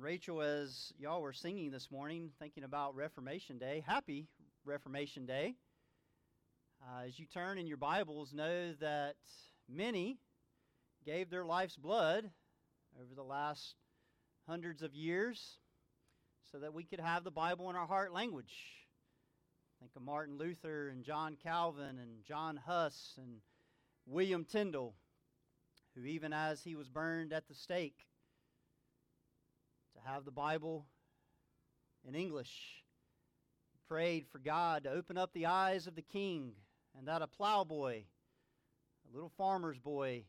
Rachel, 0.00 0.40
as 0.40 0.94
y'all 0.98 1.20
were 1.20 1.34
singing 1.34 1.70
this 1.70 1.90
morning, 1.90 2.30
thinking 2.38 2.64
about 2.64 2.94
Reformation 2.94 3.58
Day, 3.58 3.84
happy 3.86 4.28
Reformation 4.64 5.26
Day. 5.26 5.56
Uh, 6.82 7.04
as 7.06 7.18
you 7.18 7.26
turn 7.26 7.58
in 7.58 7.66
your 7.66 7.76
Bibles, 7.76 8.32
know 8.32 8.72
that 8.80 9.16
many 9.68 10.16
gave 11.04 11.28
their 11.28 11.44
life's 11.44 11.76
blood 11.76 12.30
over 12.98 13.14
the 13.14 13.22
last 13.22 13.74
hundreds 14.48 14.82
of 14.82 14.94
years 14.94 15.58
so 16.50 16.58
that 16.60 16.72
we 16.72 16.84
could 16.84 17.00
have 17.00 17.22
the 17.22 17.30
Bible 17.30 17.68
in 17.68 17.76
our 17.76 17.86
heart 17.86 18.14
language. 18.14 18.54
Think 19.80 19.92
of 19.94 20.02
Martin 20.02 20.38
Luther 20.38 20.88
and 20.88 21.04
John 21.04 21.36
Calvin 21.42 21.98
and 21.98 22.24
John 22.26 22.56
Huss 22.56 23.18
and 23.18 23.40
William 24.06 24.46
Tyndale, 24.46 24.94
who, 25.94 26.04
even 26.06 26.32
as 26.32 26.62
he 26.62 26.74
was 26.74 26.88
burned 26.88 27.34
at 27.34 27.46
the 27.48 27.54
stake, 27.54 28.06
to 30.00 30.10
have 30.10 30.24
the 30.24 30.30
Bible 30.30 30.86
in 32.06 32.14
English, 32.14 32.84
prayed 33.88 34.26
for 34.30 34.38
God 34.38 34.84
to 34.84 34.90
open 34.90 35.18
up 35.18 35.32
the 35.32 35.46
eyes 35.46 35.86
of 35.86 35.94
the 35.94 36.02
king 36.02 36.52
and 36.96 37.08
that 37.08 37.22
a 37.22 37.26
plowboy, 37.26 38.02
a 39.10 39.14
little 39.14 39.32
farmer's 39.36 39.78
boy, 39.78 40.24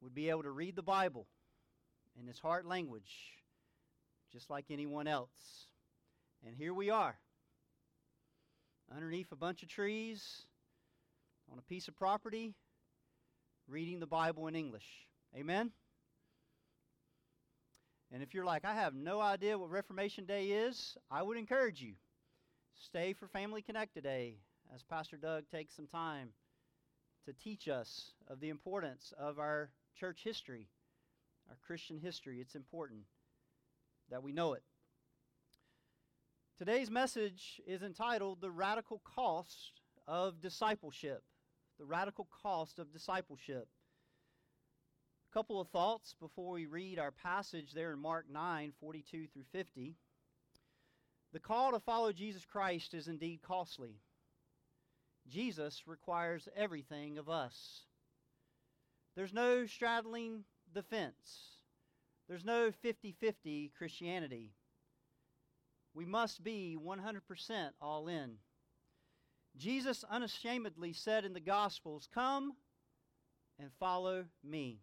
would 0.00 0.14
be 0.14 0.30
able 0.30 0.42
to 0.44 0.50
read 0.50 0.76
the 0.76 0.82
Bible 0.82 1.26
in 2.18 2.26
his 2.26 2.38
heart 2.38 2.66
language 2.66 3.38
just 4.32 4.50
like 4.50 4.66
anyone 4.70 5.08
else. 5.08 5.66
And 6.46 6.54
here 6.54 6.74
we 6.74 6.90
are, 6.90 7.18
underneath 8.94 9.32
a 9.32 9.36
bunch 9.36 9.62
of 9.62 9.68
trees, 9.68 10.46
on 11.50 11.58
a 11.58 11.62
piece 11.62 11.88
of 11.88 11.96
property, 11.96 12.54
reading 13.66 14.00
the 14.00 14.06
Bible 14.06 14.46
in 14.46 14.54
English. 14.54 14.86
Amen? 15.36 15.72
And 18.12 18.22
if 18.22 18.32
you're 18.32 18.44
like, 18.44 18.64
I 18.64 18.74
have 18.74 18.94
no 18.94 19.20
idea 19.20 19.58
what 19.58 19.70
Reformation 19.70 20.24
Day 20.24 20.46
is, 20.46 20.96
I 21.10 21.22
would 21.22 21.36
encourage 21.36 21.82
you. 21.82 21.94
Stay 22.74 23.12
for 23.12 23.26
Family 23.26 23.60
Connect 23.60 23.92
today 23.92 24.36
as 24.74 24.82
Pastor 24.82 25.16
Doug 25.16 25.44
takes 25.50 25.74
some 25.74 25.86
time 25.86 26.30
to 27.26 27.32
teach 27.32 27.68
us 27.68 28.12
of 28.28 28.40
the 28.40 28.48
importance 28.48 29.12
of 29.18 29.38
our 29.38 29.70
church 29.98 30.20
history, 30.24 30.68
our 31.50 31.56
Christian 31.66 31.98
history. 31.98 32.40
It's 32.40 32.54
important 32.54 33.02
that 34.10 34.22
we 34.22 34.32
know 34.32 34.54
it. 34.54 34.62
Today's 36.56 36.90
message 36.90 37.60
is 37.66 37.82
entitled 37.82 38.40
The 38.40 38.50
Radical 38.50 39.02
Cost 39.04 39.82
of 40.06 40.40
Discipleship. 40.40 41.22
The 41.78 41.84
Radical 41.84 42.26
Cost 42.42 42.78
of 42.78 42.92
Discipleship. 42.92 43.68
A 45.30 45.34
couple 45.34 45.60
of 45.60 45.68
thoughts 45.68 46.14
before 46.18 46.52
we 46.52 46.64
read 46.64 46.98
our 46.98 47.10
passage 47.10 47.72
there 47.74 47.92
in 47.92 47.98
Mark 47.98 48.26
9 48.30 48.72
42 48.80 49.26
through 49.26 49.44
50. 49.52 49.94
The 51.34 51.38
call 51.38 51.72
to 51.72 51.80
follow 51.80 52.12
Jesus 52.12 52.46
Christ 52.46 52.94
is 52.94 53.08
indeed 53.08 53.42
costly. 53.42 54.00
Jesus 55.28 55.82
requires 55.86 56.48
everything 56.56 57.18
of 57.18 57.28
us. 57.28 57.82
There's 59.14 59.34
no 59.34 59.66
straddling 59.66 60.44
the 60.72 60.82
fence. 60.82 61.58
There's 62.26 62.44
no 62.44 62.70
50 62.70 63.12
50 63.12 63.72
Christianity. 63.76 64.52
We 65.92 66.06
must 66.06 66.42
be 66.42 66.78
100% 66.82 67.70
all 67.82 68.08
in. 68.08 68.36
Jesus 69.58 70.04
unashamedly 70.08 70.94
said 70.94 71.26
in 71.26 71.34
the 71.34 71.40
Gospels, 71.40 72.08
Come 72.14 72.54
and 73.58 73.70
follow 73.78 74.24
me. 74.42 74.80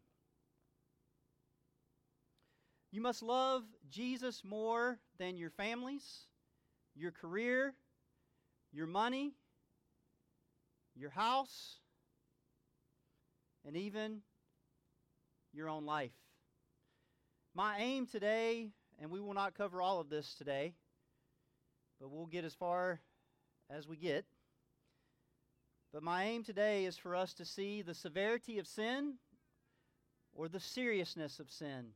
You 2.95 3.01
must 3.01 3.21
love 3.21 3.63
Jesus 3.89 4.41
more 4.45 4.97
than 5.17 5.35
your 5.35 5.49
families, 5.49 6.27
your 6.95 7.11
career, 7.11 7.73
your 8.71 8.87
money, 8.87 9.33
your 10.95 11.09
house, 11.09 11.79
and 13.65 13.75
even 13.75 14.21
your 15.51 15.67
own 15.67 15.85
life. 15.85 16.13
My 17.53 17.79
aim 17.79 18.07
today, 18.07 18.69
and 19.01 19.11
we 19.11 19.19
will 19.19 19.33
not 19.33 19.55
cover 19.55 19.81
all 19.81 19.99
of 19.99 20.09
this 20.09 20.33
today, 20.33 20.73
but 21.99 22.09
we'll 22.09 22.27
get 22.27 22.45
as 22.45 22.53
far 22.53 23.01
as 23.69 23.89
we 23.89 23.97
get. 23.97 24.23
But 25.91 26.01
my 26.01 26.23
aim 26.23 26.45
today 26.45 26.85
is 26.85 26.95
for 26.95 27.13
us 27.13 27.33
to 27.33 27.43
see 27.43 27.81
the 27.81 27.93
severity 27.93 28.57
of 28.57 28.65
sin 28.65 29.15
or 30.33 30.47
the 30.47 30.61
seriousness 30.61 31.41
of 31.41 31.51
sin, 31.51 31.87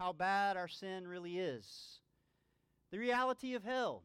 how 0.00 0.14
bad 0.14 0.56
our 0.56 0.66
sin 0.66 1.06
really 1.06 1.38
is, 1.38 2.00
the 2.90 2.98
reality 2.98 3.54
of 3.54 3.62
hell, 3.62 4.02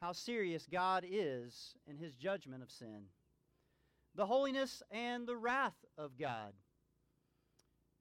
how 0.00 0.12
serious 0.12 0.68
God 0.70 1.04
is 1.04 1.74
in 1.88 1.96
his 1.96 2.14
judgment 2.14 2.62
of 2.62 2.70
sin, 2.70 3.06
the 4.14 4.24
holiness 4.24 4.84
and 4.92 5.26
the 5.26 5.36
wrath 5.36 5.74
of 5.98 6.16
God. 6.16 6.52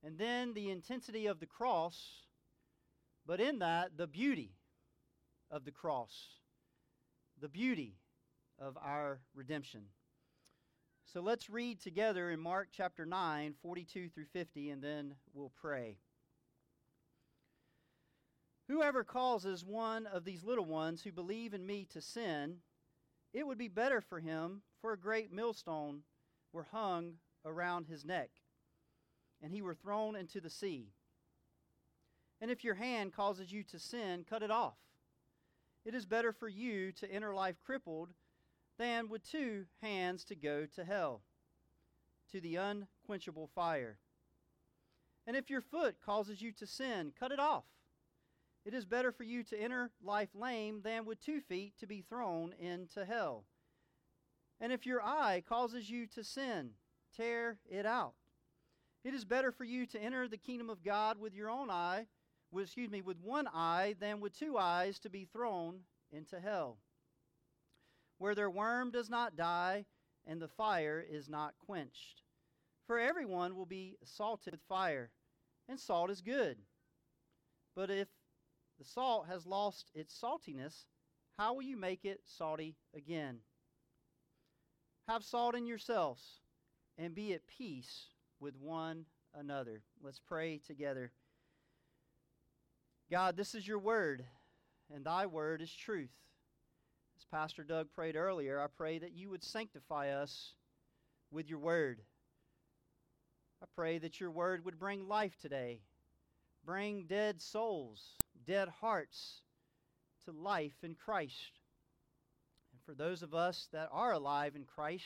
And 0.03 0.19
then 0.19 0.53
the 0.53 0.69
intensity 0.69 1.25
of 1.25 1.40
the 1.40 1.47
cross, 1.47 1.97
but 3.25 3.40
in 3.40 3.59
that, 3.59 3.97
the 3.97 4.06
beauty 4.06 4.52
of 5.50 5.66
the 5.66 5.72
cross, 5.72 6.13
the 7.41 7.50
beauty 7.50 7.96
of 8.59 8.78
our 8.78 9.19
redemption. 9.34 9.85
So 11.13 11.22
let's 11.22 11.47
read 11.47 11.79
together 11.79 12.31
in 12.31 12.40
Mark 12.40 12.69
chapter 12.72 13.06
9, 13.06 13.53
42 13.62 14.09
through 14.09 14.25
50, 14.34 14.72
and 14.72 14.81
then 14.81 15.13
we'll 15.31 15.51
pray. 15.62 15.97
Whoever 18.68 19.03
causes 19.03 19.63
one 19.63 20.07
of 20.07 20.25
these 20.25 20.44
little 20.44 20.66
ones 20.66 21.03
who 21.03 21.12
believe 21.12 21.53
in 21.53 21.68
me 21.68 21.85
to 21.91 22.02
sin, 22.02 22.62
it 23.31 23.46
would 23.46 23.59
be 23.59 23.68
better 23.68 24.02
for 24.02 24.22
him 24.22 24.63
for 24.81 24.91
a 24.91 24.97
great 24.97 25.31
millstone 25.31 26.02
were 26.52 26.66
hung 26.72 27.18
around 27.46 27.85
his 27.85 28.03
neck 28.03 28.31
and 29.40 29.53
he 29.53 29.62
were 29.62 29.75
thrown 29.75 30.16
into 30.16 30.41
the 30.41 30.50
sea. 30.50 30.94
And 32.41 32.50
if 32.50 32.63
your 32.63 32.75
hand 32.75 33.13
causes 33.13 33.52
you 33.52 33.62
to 33.66 33.78
sin, 33.78 34.25
cut 34.28 34.41
it 34.41 34.50
off. 34.50 34.79
It 35.85 35.94
is 35.94 36.07
better 36.07 36.34
for 36.34 36.47
you 36.47 36.91
to 36.94 37.12
enter 37.12 37.35
life 37.35 37.57
crippled 37.63 38.09
than 38.78 39.09
with 39.09 39.29
two 39.29 39.66
hands 39.81 40.23
to 40.25 40.35
go 40.35 40.66
to 40.75 40.84
hell, 40.84 41.22
to 42.31 42.41
the 42.41 42.56
unquenchable 42.56 43.50
fire. 43.53 43.97
And 45.25 45.38
if 45.38 45.50
your 45.50 45.61
foot 45.61 45.95
causes 46.06 46.41
you 46.41 46.51
to 46.53 46.67
sin, 46.67 47.13
cut 47.17 47.31
it 47.31 47.39
off. 47.39 47.63
It 48.66 48.73
is 48.73 48.85
better 48.85 49.11
for 49.11 49.23
you 49.23 49.44
to 49.44 49.59
enter 49.59 49.91
life 50.03 50.29
lame 50.34 50.81
than 50.84 51.06
with 51.06 51.23
two 51.23 51.41
feet 51.41 51.73
to 51.79 51.88
be 51.88 52.01
thrown 52.01 52.53
into 52.59 53.06
hell. 53.06 53.44
And 54.61 54.72
if 54.72 54.85
your 54.85 55.01
eye 55.01 55.44
causes 55.47 55.90
you 55.90 56.07
to 56.07 56.23
sin, 56.23 56.72
tear 57.16 57.57
it 57.69 57.85
out. 57.85 58.13
It 59.03 59.13
is 59.13 59.25
better 59.25 59.51
for 59.51 59.66
you 59.66 59.85
to 59.88 60.01
enter 60.01 60.28
the 60.28 60.38
kingdom 60.38 60.69
of 60.69 60.84
God 60.84 61.19
with 61.19 61.34
your 61.34 61.50
own 61.50 61.69
eye, 61.69 62.07
with, 62.51 62.66
excuse 62.66 62.90
me, 62.90 63.01
with 63.01 63.17
one 63.19 63.47
eye 63.53 63.95
than 64.00 64.22
with 64.22 64.38
two 64.38 64.57
eyes 64.57 64.97
to 65.00 65.09
be 65.09 65.25
thrown 65.25 65.79
into 66.11 66.40
hell, 66.40 66.78
where 68.18 68.35
their 68.35 68.50
worm 68.50 68.91
does 68.91 69.09
not 69.09 69.35
die 69.35 69.85
and 70.25 70.41
the 70.41 70.47
fire 70.47 71.03
is 71.07 71.29
not 71.29 71.53
quenched. 71.66 72.22
For 72.88 73.00
everyone 73.00 73.56
will 73.56 73.66
be 73.66 73.97
salted 74.03 74.53
with 74.53 74.62
fire, 74.68 75.12
and 75.69 75.79
salt 75.79 76.09
is 76.09 76.22
good. 76.22 76.57
But 77.75 77.90
if 77.90 78.07
the 78.78 78.85
salt 78.85 79.28
has 79.28 79.46
lost 79.46 79.91
its 79.94 80.18
saltiness, 80.19 80.85
how 81.38 81.53
will 81.53 81.62
you 81.62 81.78
make 81.78 82.06
it 82.06 82.22
salty 82.25 82.75
again? 82.96 83.40
Have 85.07 85.23
salt 85.23 85.56
in 85.56 85.66
yourselves, 85.66 86.40
and 86.97 87.16
be 87.16 87.34
at 87.34 87.47
peace 87.47 88.07
with 88.40 88.56
one 88.57 89.06
another. 89.34 89.81
Let's 90.02 90.19
pray 90.19 90.59
together. 90.66 91.12
God, 93.09 93.35
this 93.35 93.55
is 93.55 93.67
your 93.67 93.79
word, 93.79 94.23
and 94.93 95.05
thy 95.05 95.26
word 95.26 95.61
is 95.61 95.73
truth. 95.73 96.11
As 97.34 97.40
Pastor 97.40 97.64
Doug 97.64 97.88
prayed 97.96 98.16
earlier, 98.16 98.62
I 98.62 98.68
pray 98.68 99.00
that 99.00 99.14
you 99.14 99.32
would 99.32 99.44
sanctify 99.44 100.09
us 100.09 100.53
with 101.32 101.50
your 101.50 101.58
word. 101.58 102.00
I 103.62 103.66
pray 103.76 103.97
that 103.97 104.20
your 104.20 104.30
word 104.30 104.64
would 104.66 104.78
bring 104.78 105.08
life 105.08 105.35
today, 105.41 105.82
bring 106.64 107.06
dead 107.06 107.41
souls, 107.41 108.18
dead 108.46 108.70
hearts 108.70 109.41
to 110.26 110.32
life 110.32 110.76
in 110.84 110.94
Christ. 110.94 111.59
And 112.72 112.82
for 112.85 112.94
those 112.94 113.24
of 113.24 113.34
us 113.34 113.68
that 113.72 113.90
are 113.91 114.12
alive 114.12 114.56
in 114.56 114.66
Christ, 114.66 115.06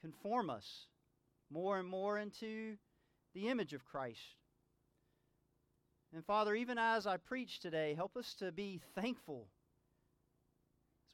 conform 0.00 0.50
us 0.50 0.86
more 1.50 1.78
and 1.78 1.88
more 1.88 2.18
into 2.18 2.76
the 3.32 3.48
image 3.48 3.74
of 3.74 3.84
Christ. 3.84 4.34
And 6.12 6.24
Father, 6.24 6.54
even 6.56 6.78
as 6.78 7.06
I 7.06 7.16
preach 7.16 7.60
today, 7.60 7.94
help 7.94 8.16
us 8.16 8.34
to 8.40 8.50
be 8.50 8.80
thankful 8.96 9.46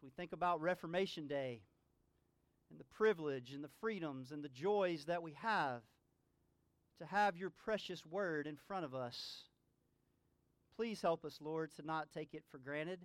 we 0.03 0.11
think 0.11 0.33
about 0.33 0.61
Reformation 0.61 1.27
Day 1.27 1.61
and 2.71 2.81
the 2.81 2.97
privilege 2.97 3.53
and 3.53 3.63
the 3.63 3.71
freedoms 3.81 4.33
and 4.33 4.43
the 4.43 4.49
joys 4.49 5.05
that 5.07 5.23
we 5.23 5.35
have 5.41 5.83
to 6.99 7.07
have 7.07 7.37
your 7.37 7.51
precious 7.51 8.05
word 8.05 8.47
in 8.47 8.57
front 8.67 8.85
of 8.85 8.95
us. 8.95 9.45
Please 10.77 11.01
help 11.01 11.25
us, 11.25 11.39
Lord, 11.41 11.71
to 11.77 11.87
not 11.87 12.09
take 12.13 12.35
it 12.35 12.43
for 12.51 12.59
granted. 12.59 13.01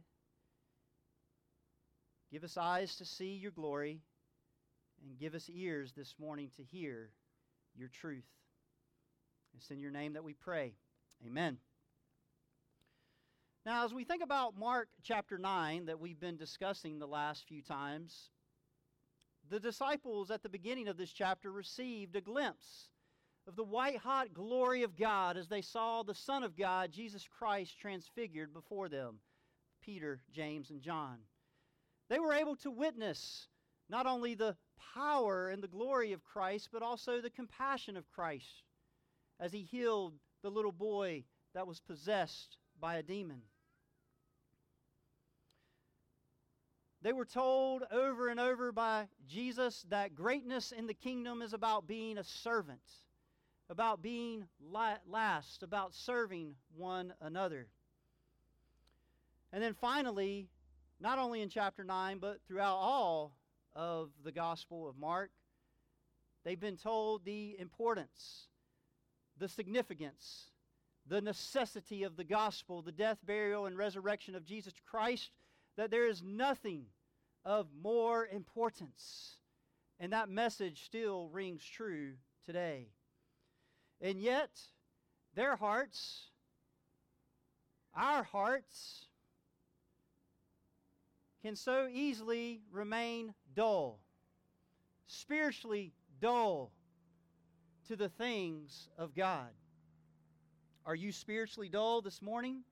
Give 2.32 2.44
us 2.44 2.58
eyes 2.58 2.96
to 2.98 3.06
see 3.06 3.36
your 3.36 3.52
glory 3.52 4.02
and 5.04 5.20
give 5.20 5.36
us 5.36 5.50
ears 5.54 5.94
this 5.96 6.16
morning 6.20 6.50
to 6.58 6.64
hear 6.64 7.12
your 7.76 7.90
truth. 8.02 8.26
It's 9.56 9.70
in 9.70 9.80
your 9.80 9.92
name 9.92 10.14
that 10.14 10.24
we 10.24 10.34
pray. 10.34 10.74
Amen. 11.26 11.58
Now, 13.68 13.84
as 13.84 13.94
we 13.94 14.06
think 14.06 14.24
about 14.24 14.58
Mark 14.58 14.88
chapter 15.04 15.38
9 15.38 15.88
that 15.88 16.00
we've 16.00 16.22
been 16.22 16.38
discussing 16.38 17.00
the 17.00 17.06
last 17.06 17.44
few 17.50 17.62
times, 17.62 18.30
the 19.50 19.60
disciples 19.60 20.32
at 20.32 20.42
the 20.42 20.48
beginning 20.48 20.88
of 20.88 20.96
this 20.96 21.12
chapter 21.12 21.52
received 21.52 22.16
a 22.16 22.22
glimpse 22.22 22.88
of 23.46 23.58
the 23.58 23.66
white 23.66 23.98
hot 23.98 24.34
glory 24.34 24.84
of 24.84 24.96
God 24.96 25.36
as 25.36 25.50
they 25.50 25.62
saw 25.62 26.02
the 26.02 26.16
Son 26.16 26.44
of 26.44 26.56
God, 26.56 26.94
Jesus 26.94 27.28
Christ, 27.28 27.78
transfigured 27.78 28.54
before 28.54 28.88
them 28.88 29.20
Peter, 29.82 30.22
James, 30.32 30.70
and 30.70 30.82
John. 30.82 31.18
They 32.10 32.20
were 32.20 32.36
able 32.36 32.56
to 32.56 32.72
witness 32.72 33.50
not 33.90 34.06
only 34.06 34.34
the 34.34 34.56
power 34.96 35.50
and 35.50 35.62
the 35.62 35.68
glory 35.68 36.14
of 36.14 36.24
Christ, 36.24 36.70
but 36.72 36.84
also 36.84 37.20
the 37.20 37.30
compassion 37.30 37.98
of 37.98 38.10
Christ 38.10 38.64
as 39.42 39.52
he 39.52 39.64
healed 39.64 40.14
the 40.42 40.52
little 40.52 40.72
boy 40.72 41.26
that 41.54 41.68
was 41.68 41.82
possessed 41.82 42.56
by 42.80 42.96
a 42.96 43.04
demon. 43.04 43.42
They 47.02 47.14
were 47.14 47.26
told 47.26 47.84
over 47.92 48.28
and 48.30 48.40
over 48.40 48.72
by 48.72 49.08
Jesus 49.28 49.86
that 49.90 50.16
greatness 50.16 50.72
in 50.72 50.88
the 50.88 50.94
kingdom 50.94 51.42
is 51.42 51.54
about 51.54 51.88
being 51.88 52.18
a 52.18 52.24
servant, 52.24 52.82
about 53.70 54.02
being 54.02 54.46
last, 55.08 55.62
about 55.62 55.94
serving 55.94 56.56
one 56.76 57.14
another. 57.22 57.68
And 59.54 59.62
then 59.62 59.74
finally, 59.74 60.50
not 61.00 61.20
only 61.20 61.42
in 61.42 61.50
chapter 61.50 61.84
9, 61.84 62.18
but 62.18 62.40
throughout 62.48 62.78
all 62.78 63.34
of 63.76 64.10
the 64.24 64.32
Gospel 64.32 64.90
of 64.90 64.98
Mark, 64.98 65.30
they've 66.44 66.60
been 66.60 66.78
told 66.78 67.24
the 67.24 67.56
importance, 67.60 68.48
the 69.38 69.48
significance, 69.48 70.50
the 71.06 71.22
necessity 71.22 72.04
of 72.04 72.18
the 72.18 72.24
gospel, 72.24 72.82
the 72.82 72.92
death, 72.92 73.20
burial, 73.26 73.68
and 73.68 73.78
resurrection 73.78 74.36
of 74.36 74.46
Jesus 74.46 74.74
Christ, 74.90 75.32
that 75.78 75.92
there 75.92 76.08
is 76.08 76.22
nothing 76.22 76.86
of 77.46 77.68
more 77.82 78.28
importance. 78.28 79.36
And 80.00 80.12
that 80.12 80.30
message 80.30 80.84
still 80.84 81.30
rings 81.30 81.64
true 81.64 82.14
today. 82.46 82.88
And 84.02 84.20
yet, 84.20 84.52
their 85.34 85.56
hearts, 85.56 86.26
our 87.96 88.24
hearts, 88.24 89.06
can 91.42 91.56
so 91.56 91.88
easily 91.92 92.62
remain 92.72 93.34
dull, 93.56 94.00
spiritually 95.08 95.94
dull 96.20 96.72
to 97.88 97.96
the 97.96 98.10
things 98.10 98.90
of 98.98 99.16
God. 99.16 99.50
Are 100.86 100.96
you 100.96 101.12
spiritually 101.12 101.70
dull 101.70 102.02
this 102.02 102.22
morning? 102.22 102.64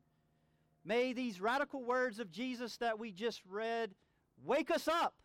May 0.86 1.14
these 1.14 1.42
radical 1.42 1.84
words 1.84 2.20
of 2.20 2.32
Jesus 2.32 2.78
that 2.78 3.00
we 3.00 3.12
just 3.12 3.42
read 3.50 3.92
wake 4.44 4.70
us 4.70 4.88
up. 4.88 5.16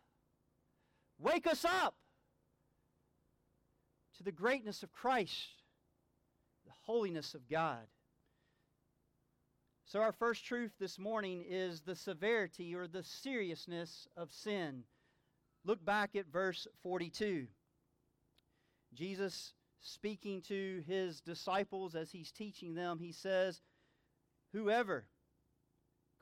Wake 1.19 1.45
us 1.45 1.63
up 1.63 1.95
to 4.17 4.23
the 4.23 4.31
greatness 4.31 4.81
of 4.81 4.91
Christ, 4.91 5.49
the 6.65 6.71
holiness 6.81 7.35
of 7.35 7.47
God. 7.47 7.85
So, 9.85 9.99
our 9.99 10.13
first 10.13 10.45
truth 10.45 10.71
this 10.79 10.97
morning 10.97 11.43
is 11.47 11.81
the 11.81 11.95
severity 11.95 12.73
or 12.73 12.87
the 12.87 13.03
seriousness 13.03 14.07
of 14.17 14.31
sin. 14.31 14.83
Look 15.63 15.83
back 15.85 16.15
at 16.15 16.31
verse 16.31 16.65
42. 16.81 17.45
Jesus 18.93 19.53
speaking 19.81 20.41
to 20.43 20.81
his 20.87 21.21
disciples 21.21 21.93
as 21.93 22.11
he's 22.11 22.31
teaching 22.31 22.73
them, 22.73 22.99
he 22.99 23.11
says, 23.11 23.61
Whoever 24.53 25.05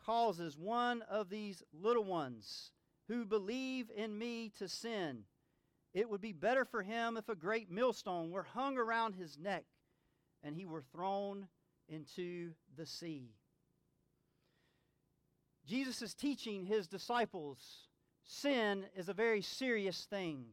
causes 0.09 0.57
one 0.57 1.03
of 1.03 1.29
these 1.29 1.61
little 1.71 2.03
ones 2.03 2.71
who 3.07 3.25
believe 3.25 3.91
in 3.95 4.17
me 4.17 4.51
to 4.57 4.67
sin, 4.67 5.19
it 5.93 6.09
would 6.09 6.19
be 6.19 6.33
better 6.33 6.65
for 6.65 6.81
him 6.81 7.15
if 7.15 7.29
a 7.29 7.35
great 7.35 7.69
millstone 7.69 8.31
were 8.31 8.41
hung 8.41 8.75
around 8.75 9.13
his 9.13 9.37
neck 9.37 9.65
and 10.41 10.55
he 10.55 10.65
were 10.65 10.81
thrown 10.81 11.47
into 11.87 12.49
the 12.75 12.87
sea. 12.87 13.29
Jesus 15.67 16.01
is 16.01 16.15
teaching 16.15 16.65
his 16.65 16.87
disciples 16.87 17.59
sin 18.23 18.85
is 18.95 19.09
a 19.09 19.13
very 19.13 19.43
serious 19.43 20.05
thing. 20.05 20.45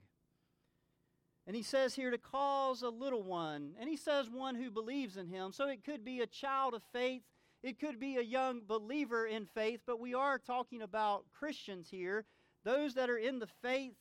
And 1.46 1.56
he 1.56 1.62
says 1.62 1.94
here 1.94 2.10
to 2.10 2.18
cause 2.18 2.82
a 2.82 2.90
little 2.90 3.22
one, 3.22 3.72
and 3.80 3.88
he 3.88 3.96
says 3.96 4.28
one 4.28 4.54
who 4.54 4.70
believes 4.70 5.16
in 5.16 5.28
him. 5.28 5.52
So 5.52 5.66
it 5.66 5.82
could 5.82 6.04
be 6.04 6.20
a 6.20 6.26
child 6.26 6.74
of 6.74 6.82
faith, 6.92 7.22
it 7.66 7.78
could 7.78 7.98
be 7.98 8.16
a 8.16 8.22
young 8.22 8.62
believer 8.66 9.26
in 9.26 9.46
faith, 9.46 9.80
but 9.86 10.00
we 10.00 10.14
are 10.14 10.38
talking 10.38 10.82
about 10.82 11.24
Christians 11.38 11.88
here, 11.90 12.24
those 12.64 12.94
that 12.94 13.10
are 13.10 13.18
in 13.18 13.38
the 13.38 13.48
faith. 13.62 13.96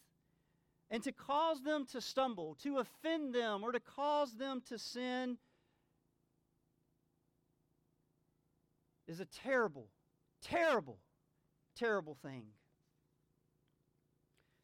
And 0.91 1.01
to 1.03 1.11
cause 1.11 1.61
them 1.63 1.85
to 1.91 1.99
stumble, 1.99 2.55
to 2.61 2.77
offend 2.77 3.33
them, 3.33 3.63
or 3.63 3.71
to 3.71 3.79
cause 3.79 4.35
them 4.35 4.61
to 4.69 4.77
sin 4.77 5.37
is 9.07 9.19
a 9.19 9.25
terrible, 9.25 9.89
terrible 10.43 10.99
terrible 11.75 12.17
thing. 12.21 12.43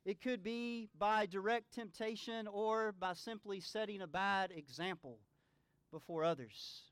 It 0.06 0.21
could 0.21 0.44
be 0.44 0.89
by 0.97 1.27
direct 1.27 1.74
temptation 1.74 2.47
or 2.47 2.92
by 2.92 3.13
simply 3.13 3.59
setting 3.59 4.01
a 4.01 4.07
bad 4.07 4.51
example 4.51 5.19
before 5.92 6.24
others. 6.24 6.90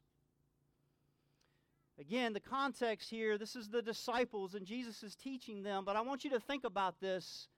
Again, 1.99 2.31
the 2.31 2.39
context 2.39 3.09
here 3.09 3.37
this 3.37 3.57
is 3.57 3.67
the 3.67 3.81
disciples, 3.81 4.55
and 4.55 4.65
Jesus 4.65 5.03
is 5.03 5.15
teaching 5.15 5.63
them, 5.63 5.83
but 5.83 5.97
I 5.97 6.01
want 6.01 6.23
you 6.23 6.29
to 6.29 6.39
think 6.39 6.63
about 6.63 7.01
this 7.01 7.49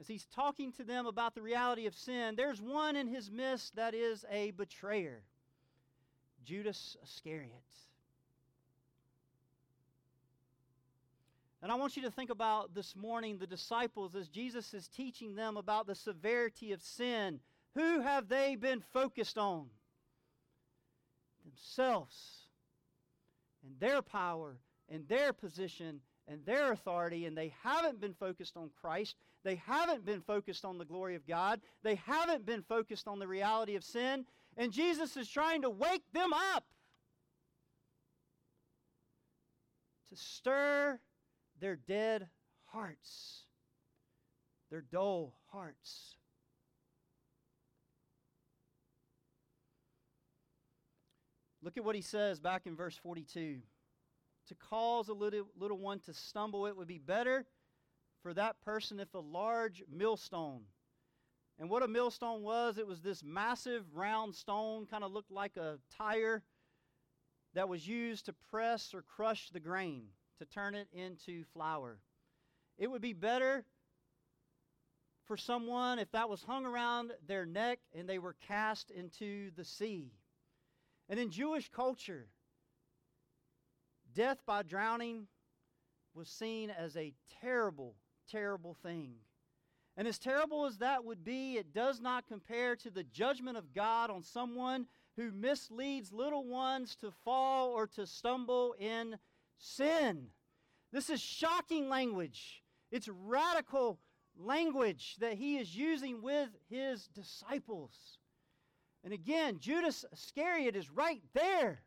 as 0.00 0.06
he's 0.06 0.26
talking 0.34 0.72
to 0.72 0.84
them 0.84 1.06
about 1.06 1.34
the 1.34 1.42
reality 1.42 1.86
of 1.86 1.94
sin. 1.94 2.34
There's 2.34 2.62
one 2.62 2.96
in 2.96 3.06
his 3.06 3.30
midst 3.30 3.76
that 3.76 3.94
is 3.94 4.24
a 4.30 4.52
betrayer 4.52 5.20
Judas 6.46 6.96
Iscariot. 7.02 7.52
And 11.60 11.70
I 11.70 11.74
want 11.74 11.96
you 11.96 12.02
to 12.04 12.10
think 12.10 12.30
about 12.30 12.74
this 12.74 12.96
morning 12.96 13.36
the 13.36 13.46
disciples 13.46 14.14
as 14.14 14.28
Jesus 14.28 14.72
is 14.72 14.88
teaching 14.88 15.34
them 15.34 15.56
about 15.56 15.86
the 15.86 15.94
severity 15.94 16.72
of 16.72 16.80
sin. 16.80 17.40
Who 17.74 18.00
have 18.00 18.28
they 18.28 18.54
been 18.54 18.80
focused 18.80 19.36
on? 19.36 19.66
Themselves 21.44 22.47
and 23.64 23.78
their 23.80 24.02
power 24.02 24.56
and 24.88 25.06
their 25.08 25.32
position 25.32 26.00
and 26.26 26.44
their 26.44 26.72
authority, 26.72 27.24
and 27.24 27.36
they 27.36 27.54
haven't 27.62 28.00
been 28.00 28.14
focused 28.14 28.56
on 28.56 28.70
Christ. 28.80 29.16
They 29.44 29.56
haven't 29.56 30.04
been 30.04 30.20
focused 30.20 30.64
on 30.64 30.76
the 30.76 30.84
glory 30.84 31.14
of 31.14 31.26
God. 31.26 31.60
They 31.82 31.94
haven't 31.94 32.44
been 32.44 32.62
focused 32.62 33.08
on 33.08 33.18
the 33.18 33.26
reality 33.26 33.76
of 33.76 33.84
sin. 33.84 34.26
And 34.56 34.72
Jesus 34.72 35.16
is 35.16 35.28
trying 35.28 35.62
to 35.62 35.70
wake 35.70 36.02
them 36.12 36.32
up 36.54 36.64
to 40.10 40.16
stir 40.16 40.98
their 41.60 41.76
dead 41.76 42.28
hearts, 42.66 43.44
their 44.70 44.82
dull 44.82 45.34
hearts. 45.50 46.17
Look 51.62 51.76
at 51.76 51.84
what 51.84 51.96
he 51.96 52.02
says 52.02 52.40
back 52.40 52.66
in 52.66 52.76
verse 52.76 52.96
42. 52.96 53.58
To 54.48 54.54
cause 54.54 55.08
a 55.08 55.12
little, 55.12 55.46
little 55.58 55.78
one 55.78 56.00
to 56.00 56.14
stumble, 56.14 56.66
it 56.66 56.76
would 56.76 56.88
be 56.88 56.98
better 56.98 57.44
for 58.22 58.32
that 58.34 58.60
person 58.60 59.00
if 59.00 59.12
a 59.14 59.18
large 59.18 59.82
millstone. 59.90 60.62
And 61.58 61.68
what 61.68 61.82
a 61.82 61.88
millstone 61.88 62.42
was, 62.42 62.78
it 62.78 62.86
was 62.86 63.00
this 63.00 63.24
massive 63.24 63.84
round 63.92 64.34
stone, 64.34 64.86
kind 64.86 65.02
of 65.02 65.12
looked 65.12 65.32
like 65.32 65.56
a 65.56 65.78
tire, 65.96 66.42
that 67.54 67.68
was 67.68 67.86
used 67.86 68.26
to 68.26 68.34
press 68.50 68.94
or 68.94 69.02
crush 69.02 69.50
the 69.50 69.60
grain 69.60 70.04
to 70.38 70.44
turn 70.44 70.74
it 70.74 70.88
into 70.92 71.44
flour. 71.52 71.98
It 72.78 72.88
would 72.88 73.02
be 73.02 73.12
better 73.12 73.64
for 75.24 75.36
someone 75.36 75.98
if 75.98 76.10
that 76.12 76.28
was 76.28 76.42
hung 76.42 76.64
around 76.64 77.12
their 77.26 77.44
neck 77.44 77.80
and 77.92 78.08
they 78.08 78.18
were 78.18 78.36
cast 78.46 78.90
into 78.90 79.50
the 79.56 79.64
sea. 79.64 80.12
And 81.08 81.18
in 81.18 81.30
Jewish 81.30 81.68
culture, 81.70 82.28
death 84.14 84.38
by 84.46 84.62
drowning 84.62 85.26
was 86.14 86.28
seen 86.28 86.70
as 86.70 86.96
a 86.96 87.14
terrible, 87.40 87.94
terrible 88.30 88.74
thing. 88.74 89.14
And 89.96 90.06
as 90.06 90.18
terrible 90.18 90.66
as 90.66 90.78
that 90.78 91.04
would 91.04 91.24
be, 91.24 91.56
it 91.56 91.72
does 91.72 92.00
not 92.00 92.28
compare 92.28 92.76
to 92.76 92.90
the 92.90 93.04
judgment 93.04 93.56
of 93.56 93.74
God 93.74 94.10
on 94.10 94.22
someone 94.22 94.86
who 95.16 95.32
misleads 95.32 96.12
little 96.12 96.44
ones 96.44 96.94
to 96.96 97.10
fall 97.24 97.70
or 97.70 97.86
to 97.88 98.06
stumble 98.06 98.74
in 98.78 99.18
sin. 99.56 100.28
This 100.92 101.10
is 101.10 101.20
shocking 101.20 101.88
language. 101.88 102.62
It's 102.92 103.08
radical 103.08 103.98
language 104.36 105.16
that 105.18 105.34
he 105.34 105.58
is 105.58 105.76
using 105.76 106.22
with 106.22 106.50
his 106.70 107.08
disciples. 107.08 108.17
And 109.04 109.12
again, 109.12 109.58
Judas 109.60 110.04
Iscariot 110.12 110.76
is 110.76 110.90
right 110.90 111.22
there. 111.32 111.80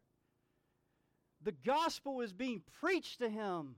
The 1.44 1.52
gospel 1.52 2.22
is 2.22 2.34
being 2.34 2.62
preached 2.80 3.20
to 3.20 3.30
him. 3.30 3.76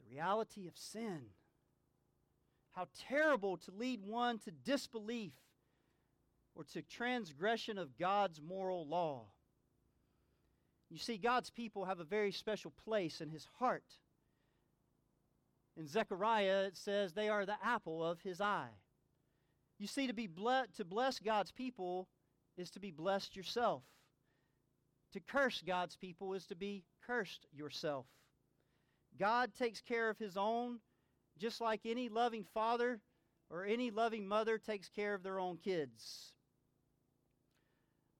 The 0.00 0.14
reality 0.14 0.66
of 0.66 0.76
sin. 0.76 1.20
How 2.72 2.88
terrible 3.08 3.56
to 3.58 3.70
lead 3.70 4.00
one 4.02 4.38
to 4.40 4.50
disbelief 4.50 5.32
or 6.54 6.64
to 6.64 6.82
transgression 6.82 7.78
of 7.78 7.96
God's 7.98 8.40
moral 8.40 8.86
law. 8.86 9.26
You 10.90 10.98
see, 10.98 11.18
God's 11.18 11.50
people 11.50 11.84
have 11.84 12.00
a 12.00 12.04
very 12.04 12.32
special 12.32 12.72
place 12.84 13.20
in 13.20 13.28
his 13.28 13.46
heart. 13.58 13.84
In 15.76 15.86
Zechariah, 15.86 16.64
it 16.64 16.76
says 16.76 17.12
they 17.12 17.28
are 17.28 17.44
the 17.44 17.56
apple 17.62 18.04
of 18.04 18.20
his 18.20 18.40
eye. 18.40 18.70
You 19.78 19.86
see, 19.86 20.06
to 20.06 20.12
be 20.12 20.26
ble- 20.26 20.66
to 20.76 20.84
bless 20.84 21.18
God's 21.18 21.52
people 21.52 22.08
is 22.56 22.70
to 22.70 22.80
be 22.80 22.90
blessed 22.90 23.36
yourself. 23.36 23.82
To 25.12 25.20
curse 25.20 25.62
God's 25.66 25.96
people 25.96 26.34
is 26.34 26.46
to 26.46 26.54
be 26.54 26.84
cursed 27.06 27.46
yourself. 27.52 28.06
God 29.18 29.54
takes 29.54 29.80
care 29.80 30.10
of 30.10 30.18
his 30.18 30.36
own 30.36 30.80
just 31.38 31.60
like 31.60 31.80
any 31.84 32.08
loving 32.08 32.44
father 32.54 33.00
or 33.50 33.64
any 33.64 33.90
loving 33.90 34.26
mother 34.26 34.58
takes 34.58 34.88
care 34.88 35.14
of 35.14 35.22
their 35.22 35.38
own 35.38 35.58
kids. 35.58 36.32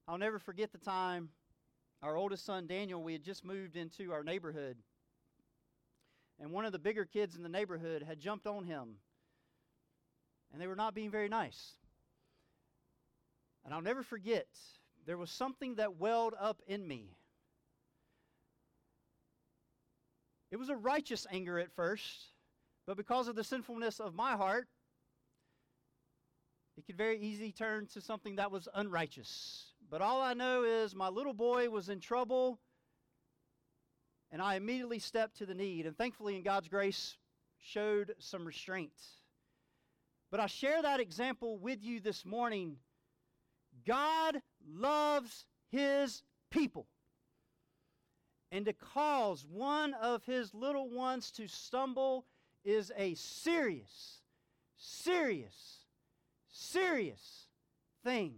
I'll 0.06 0.18
never 0.18 0.38
forget 0.38 0.72
the 0.72 0.78
time 0.78 1.30
our 2.02 2.16
oldest 2.16 2.44
son 2.44 2.66
Daniel, 2.66 3.02
we 3.02 3.14
had 3.14 3.25
just 3.25 3.44
moved 3.44 3.76
into 3.76 4.12
our 4.12 4.22
neighborhood. 4.22 4.76
And 6.38 6.52
one 6.52 6.66
of 6.66 6.72
the 6.72 6.78
bigger 6.78 7.04
kids 7.04 7.34
in 7.34 7.42
the 7.42 7.48
neighborhood 7.48 8.02
had 8.02 8.20
jumped 8.20 8.46
on 8.46 8.64
him. 8.64 8.96
And 10.52 10.60
they 10.60 10.66
were 10.66 10.76
not 10.76 10.94
being 10.94 11.10
very 11.10 11.28
nice. 11.28 11.72
And 13.64 13.74
I'll 13.74 13.82
never 13.82 14.02
forget, 14.02 14.46
there 15.06 15.18
was 15.18 15.30
something 15.30 15.74
that 15.74 15.98
welled 15.98 16.34
up 16.40 16.62
in 16.66 16.86
me. 16.86 17.16
It 20.50 20.56
was 20.56 20.68
a 20.68 20.76
righteous 20.76 21.26
anger 21.30 21.58
at 21.58 21.72
first, 21.72 22.32
but 22.86 22.96
because 22.96 23.26
of 23.26 23.34
the 23.34 23.44
sinfulness 23.44 23.98
of 23.98 24.14
my 24.14 24.36
heart, 24.36 24.68
it 26.76 26.86
could 26.86 26.96
very 26.96 27.18
easily 27.18 27.52
turn 27.52 27.86
to 27.88 28.00
something 28.00 28.36
that 28.36 28.52
was 28.52 28.68
unrighteous. 28.74 29.72
But 29.90 30.02
all 30.02 30.22
I 30.22 30.34
know 30.34 30.62
is 30.62 30.94
my 30.94 31.08
little 31.08 31.34
boy 31.34 31.68
was 31.70 31.88
in 31.88 32.00
trouble, 32.00 32.60
and 34.30 34.40
I 34.40 34.54
immediately 34.54 34.98
stepped 34.98 35.38
to 35.38 35.46
the 35.46 35.54
need, 35.54 35.86
and 35.86 35.96
thankfully, 35.96 36.36
in 36.36 36.42
God's 36.42 36.68
grace, 36.68 37.16
showed 37.58 38.14
some 38.18 38.44
restraint. 38.44 38.92
But 40.37 40.43
I 40.43 40.49
share 40.49 40.83
that 40.83 41.00
example 41.00 41.57
with 41.57 41.83
you 41.83 41.99
this 41.99 42.26
morning. 42.26 42.76
God 43.87 44.43
loves 44.69 45.47
his 45.71 46.23
people. 46.50 46.87
And 48.52 48.66
to 48.66 48.75
cause 48.75 49.47
one 49.47 49.95
of 49.95 50.26
his 50.26 50.52
little 50.52 50.90
ones 50.90 51.31
to 51.31 51.49
stumble 51.49 52.26
is 52.66 52.93
a 52.99 53.14
serious, 53.14 54.21
serious, 54.76 55.87
serious 56.50 57.47
thing. 58.05 58.35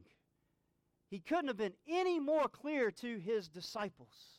He 1.10 1.18
couldn't 1.18 1.48
have 1.48 1.56
been 1.56 1.74
any 1.88 2.20
more 2.20 2.46
clear 2.46 2.92
to 2.92 3.18
his 3.18 3.48
disciples. 3.48 4.37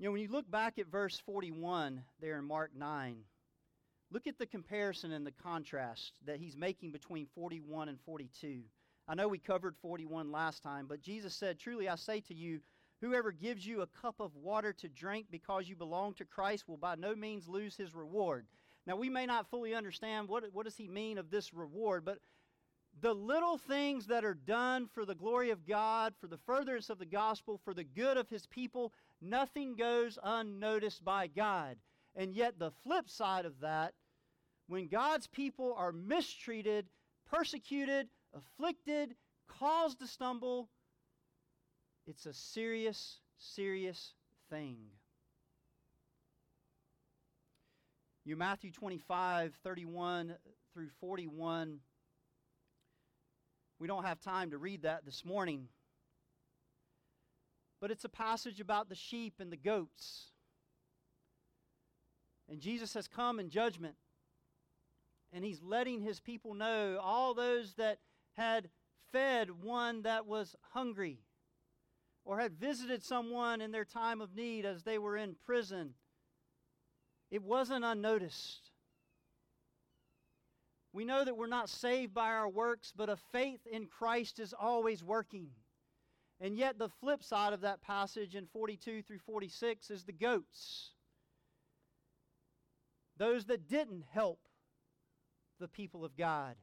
You 0.00 0.06
know, 0.06 0.12
when 0.12 0.22
you 0.22 0.28
look 0.28 0.50
back 0.50 0.78
at 0.78 0.86
verse 0.86 1.20
41 1.26 2.02
there 2.22 2.38
in 2.38 2.46
Mark 2.46 2.70
9, 2.74 3.16
look 4.10 4.26
at 4.26 4.38
the 4.38 4.46
comparison 4.46 5.12
and 5.12 5.26
the 5.26 5.34
contrast 5.42 6.12
that 6.24 6.40
he's 6.40 6.56
making 6.56 6.92
between 6.92 7.26
41 7.34 7.90
and 7.90 8.00
42. 8.06 8.62
I 9.06 9.14
know 9.14 9.28
we 9.28 9.36
covered 9.36 9.76
41 9.82 10.32
last 10.32 10.62
time, 10.62 10.86
but 10.88 11.02
Jesus 11.02 11.34
said, 11.34 11.58
Truly 11.58 11.86
I 11.86 11.96
say 11.96 12.20
to 12.20 12.34
you, 12.34 12.60
whoever 13.02 13.30
gives 13.30 13.66
you 13.66 13.82
a 13.82 14.00
cup 14.00 14.20
of 14.20 14.34
water 14.36 14.72
to 14.72 14.88
drink 14.88 15.26
because 15.30 15.68
you 15.68 15.76
belong 15.76 16.14
to 16.14 16.24
Christ 16.24 16.66
will 16.66 16.78
by 16.78 16.94
no 16.94 17.14
means 17.14 17.46
lose 17.46 17.76
his 17.76 17.94
reward. 17.94 18.46
Now, 18.86 18.96
we 18.96 19.10
may 19.10 19.26
not 19.26 19.50
fully 19.50 19.74
understand 19.74 20.28
what, 20.28 20.44
what 20.54 20.64
does 20.64 20.78
he 20.78 20.88
mean 20.88 21.18
of 21.18 21.30
this 21.30 21.52
reward, 21.52 22.06
but 22.06 22.20
the 23.02 23.14
little 23.14 23.58
things 23.58 24.06
that 24.06 24.24
are 24.24 24.32
done 24.34 24.86
for 24.94 25.04
the 25.04 25.14
glory 25.14 25.50
of 25.50 25.66
God, 25.66 26.14
for 26.20 26.26
the 26.26 26.38
furtherance 26.46 26.88
of 26.88 26.98
the 26.98 27.04
gospel, 27.04 27.60
for 27.64 27.74
the 27.74 27.84
good 27.84 28.16
of 28.16 28.30
his 28.30 28.46
people, 28.46 28.94
nothing 29.20 29.76
goes 29.76 30.18
unnoticed 30.22 31.04
by 31.04 31.26
God. 31.26 31.76
And 32.16 32.34
yet, 32.34 32.58
the 32.58 32.72
flip 32.84 33.08
side 33.08 33.46
of 33.46 33.60
that, 33.60 33.94
when 34.66 34.88
God's 34.88 35.26
people 35.26 35.74
are 35.76 35.92
mistreated, 35.92 36.86
persecuted, 37.30 38.08
afflicted, 38.34 39.14
caused 39.48 40.00
to 40.00 40.06
stumble, 40.06 40.68
it's 42.06 42.26
a 42.26 42.32
serious, 42.32 43.20
serious 43.38 44.14
thing. 44.48 44.76
You 48.24 48.36
Matthew 48.36 48.70
25, 48.70 49.54
31 49.64 50.34
through 50.72 50.88
41. 51.00 51.78
We 53.78 53.88
don't 53.88 54.04
have 54.04 54.20
time 54.20 54.50
to 54.50 54.58
read 54.58 54.82
that 54.82 55.04
this 55.04 55.24
morning. 55.24 55.68
But 57.80 57.90
it's 57.90 58.04
a 58.04 58.10
passage 58.10 58.60
about 58.60 58.88
the 58.88 58.94
sheep 58.94 59.34
and 59.40 59.50
the 59.50 59.56
goats. 59.56 60.32
And 62.48 62.60
Jesus 62.60 62.94
has 62.94 63.08
come 63.08 63.40
in 63.40 63.48
judgment. 63.48 63.94
And 65.32 65.44
he's 65.44 65.62
letting 65.62 66.00
his 66.00 66.20
people 66.20 66.54
know, 66.54 66.98
all 67.00 67.34
those 67.34 67.74
that 67.74 67.98
had 68.36 68.68
fed 69.12 69.62
one 69.62 70.02
that 70.02 70.26
was 70.26 70.56
hungry, 70.72 71.20
or 72.24 72.38
had 72.38 72.52
visited 72.52 73.02
someone 73.02 73.60
in 73.60 73.70
their 73.70 73.84
time 73.84 74.20
of 74.20 74.34
need 74.34 74.66
as 74.66 74.82
they 74.82 74.98
were 74.98 75.16
in 75.16 75.36
prison, 75.46 75.94
it 77.30 77.42
wasn't 77.42 77.84
unnoticed. 77.84 78.70
We 80.92 81.04
know 81.04 81.24
that 81.24 81.36
we're 81.36 81.46
not 81.46 81.68
saved 81.68 82.12
by 82.12 82.30
our 82.30 82.48
works, 82.48 82.92
but 82.94 83.08
a 83.08 83.16
faith 83.16 83.60
in 83.70 83.86
Christ 83.86 84.40
is 84.40 84.52
always 84.52 85.04
working. 85.04 85.50
And 86.40 86.56
yet, 86.56 86.78
the 86.78 86.88
flip 86.88 87.22
side 87.22 87.52
of 87.52 87.60
that 87.60 87.82
passage 87.82 88.34
in 88.34 88.46
42 88.46 89.02
through 89.02 89.18
46 89.18 89.90
is 89.90 90.04
the 90.04 90.12
goats. 90.12 90.92
Those 93.18 93.44
that 93.46 93.68
didn't 93.68 94.04
help 94.10 94.38
the 95.58 95.68
people 95.68 96.04
of 96.04 96.16
God. 96.16 96.56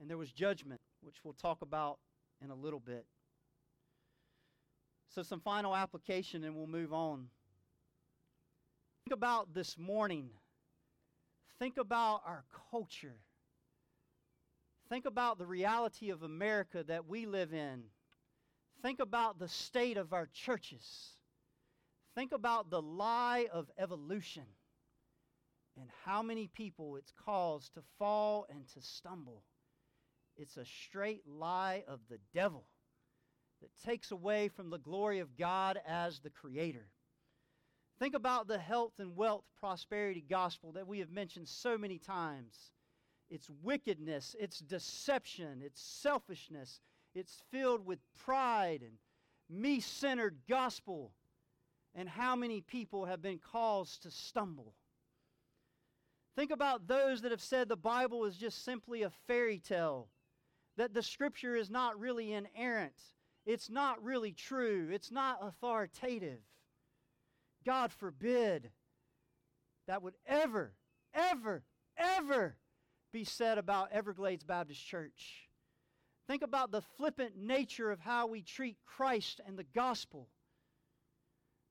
And 0.00 0.08
there 0.08 0.16
was 0.16 0.30
judgment, 0.30 0.80
which 1.02 1.16
we'll 1.24 1.34
talk 1.34 1.62
about 1.62 1.98
in 2.42 2.50
a 2.50 2.54
little 2.54 2.78
bit. 2.78 3.04
So, 5.08 5.22
some 5.22 5.40
final 5.40 5.74
application, 5.74 6.44
and 6.44 6.54
we'll 6.54 6.68
move 6.68 6.92
on. 6.92 7.26
Think 9.04 9.14
about 9.14 9.52
this 9.52 9.76
morning. 9.76 10.30
Think 11.58 11.76
about 11.76 12.22
our 12.24 12.44
culture. 12.70 13.18
Think 14.88 15.06
about 15.06 15.38
the 15.38 15.46
reality 15.46 16.10
of 16.10 16.22
America 16.22 16.84
that 16.86 17.08
we 17.08 17.26
live 17.26 17.52
in. 17.52 17.82
Think 18.82 18.98
about 18.98 19.38
the 19.38 19.48
state 19.48 19.96
of 19.96 20.12
our 20.12 20.26
churches. 20.26 21.12
Think 22.14 22.32
about 22.32 22.68
the 22.68 22.82
lie 22.82 23.46
of 23.52 23.70
evolution 23.78 24.44
and 25.80 25.88
how 26.04 26.22
many 26.22 26.48
people 26.48 26.96
it's 26.96 27.12
caused 27.24 27.74
to 27.74 27.82
fall 27.98 28.44
and 28.50 28.66
to 28.74 28.82
stumble. 28.82 29.44
It's 30.36 30.56
a 30.56 30.64
straight 30.64 31.22
lie 31.26 31.84
of 31.86 32.00
the 32.10 32.18
devil 32.34 32.64
that 33.60 33.70
takes 33.88 34.10
away 34.10 34.48
from 34.48 34.70
the 34.70 34.78
glory 34.78 35.20
of 35.20 35.36
God 35.36 35.78
as 35.86 36.18
the 36.18 36.30
Creator. 36.30 36.86
Think 37.98 38.14
about 38.14 38.48
the 38.48 38.58
health 38.58 38.94
and 38.98 39.16
wealth 39.16 39.44
prosperity 39.60 40.24
gospel 40.28 40.72
that 40.72 40.88
we 40.88 40.98
have 40.98 41.10
mentioned 41.10 41.48
so 41.48 41.78
many 41.78 41.98
times. 41.98 42.72
It's 43.30 43.48
wickedness, 43.62 44.34
it's 44.38 44.58
deception, 44.58 45.62
it's 45.64 45.80
selfishness, 45.80 46.80
it's 47.14 47.42
filled 47.50 47.86
with 47.86 47.98
pride 48.24 48.82
and 48.82 48.98
me 49.48 49.80
centered 49.80 50.38
gospel. 50.48 51.12
And 51.94 52.08
how 52.08 52.34
many 52.34 52.62
people 52.62 53.04
have 53.04 53.20
been 53.20 53.38
caused 53.38 54.02
to 54.04 54.10
stumble? 54.10 54.74
Think 56.34 56.50
about 56.50 56.86
those 56.86 57.20
that 57.20 57.30
have 57.30 57.42
said 57.42 57.68
the 57.68 57.76
Bible 57.76 58.24
is 58.24 58.36
just 58.36 58.64
simply 58.64 59.02
a 59.02 59.10
fairy 59.26 59.58
tale, 59.58 60.08
that 60.78 60.94
the 60.94 61.02
scripture 61.02 61.54
is 61.54 61.70
not 61.70 62.00
really 62.00 62.32
inerrant, 62.32 62.94
it's 63.44 63.68
not 63.68 64.02
really 64.02 64.32
true, 64.32 64.88
it's 64.90 65.10
not 65.10 65.38
authoritative. 65.42 66.38
God 67.66 67.92
forbid 67.92 68.70
that 69.86 70.02
would 70.02 70.14
ever, 70.26 70.72
ever, 71.12 71.64
ever 71.98 72.56
be 73.12 73.24
said 73.24 73.58
about 73.58 73.92
Everglades 73.92 74.44
Baptist 74.44 74.84
Church. 74.86 75.50
Think 76.26 76.42
about 76.42 76.70
the 76.70 76.82
flippant 76.96 77.36
nature 77.36 77.90
of 77.90 78.00
how 78.00 78.26
we 78.26 78.42
treat 78.42 78.76
Christ 78.86 79.40
and 79.46 79.58
the 79.58 79.64
gospel. 79.64 80.28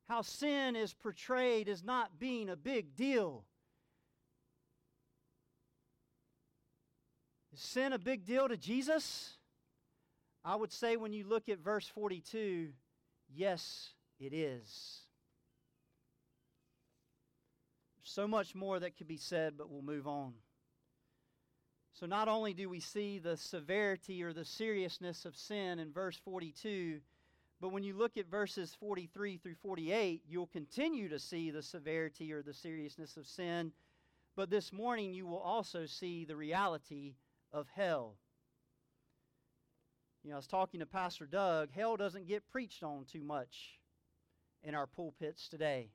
How 0.08 0.22
sin 0.22 0.76
is 0.76 0.94
portrayed 0.94 1.70
as 1.70 1.84
not 1.84 2.20
being 2.20 2.50
a 2.50 2.56
big 2.56 2.96
deal. 2.96 3.46
Is 7.54 7.62
sin 7.62 7.94
a 7.94 8.00
big 8.00 8.26
deal 8.26 8.48
to 8.48 8.58
Jesus? 8.58 9.38
I 10.44 10.56
would 10.56 10.72
say 10.72 10.98
when 10.98 11.14
you 11.14 11.24
look 11.24 11.50
at 11.50 11.60
verse 11.60 11.88
42, 11.88 12.70
yes, 13.34 13.92
it 14.20 14.34
is. 14.34 15.02
So 18.04 18.28
much 18.28 18.56
more 18.56 18.80
that 18.80 18.98
could 18.98 19.08
be 19.08 19.18
said, 19.18 19.54
but 19.58 19.70
we'll 19.70 19.82
move 19.82 20.08
on. 20.08 20.34
So, 21.94 22.06
not 22.06 22.28
only 22.28 22.54
do 22.54 22.70
we 22.70 22.80
see 22.80 23.20
the 23.20 23.38
severity 23.38 24.24
or 24.24 24.34
the 24.34 24.46
seriousness 24.46 25.26
of 25.26 25.36
sin 25.36 25.80
in 25.80 25.92
verse 25.92 26.18
42, 26.24 27.02
but 27.60 27.70
when 27.70 27.84
you 27.84 27.94
look 27.94 28.18
at 28.18 28.28
verses 28.28 28.76
43 28.80 29.38
through 29.38 29.56
48, 29.56 30.24
you'll 30.28 30.48
continue 30.48 31.10
to 31.10 31.20
see 31.20 31.52
the 31.52 31.62
severity 31.62 32.34
or 32.34 32.42
the 32.42 32.54
seriousness 32.54 33.18
of 33.18 33.28
sin. 33.28 33.72
But 34.36 34.50
this 34.50 34.74
morning, 34.74 35.14
you 35.14 35.28
will 35.28 35.40
also 35.40 35.86
see 35.86 36.26
the 36.26 36.36
reality 36.36 37.16
of 37.52 37.68
hell. 37.76 38.16
You 40.24 40.30
know, 40.30 40.36
I 40.36 40.38
was 40.38 40.48
talking 40.48 40.80
to 40.80 40.86
Pastor 40.86 41.26
Doug. 41.26 41.70
Hell 41.72 41.98
doesn't 41.98 42.28
get 42.28 42.48
preached 42.50 42.84
on 42.84 43.06
too 43.06 43.24
much 43.24 43.80
in 44.64 44.74
our 44.74 44.88
pulpits 44.88 45.48
today. 45.48 45.90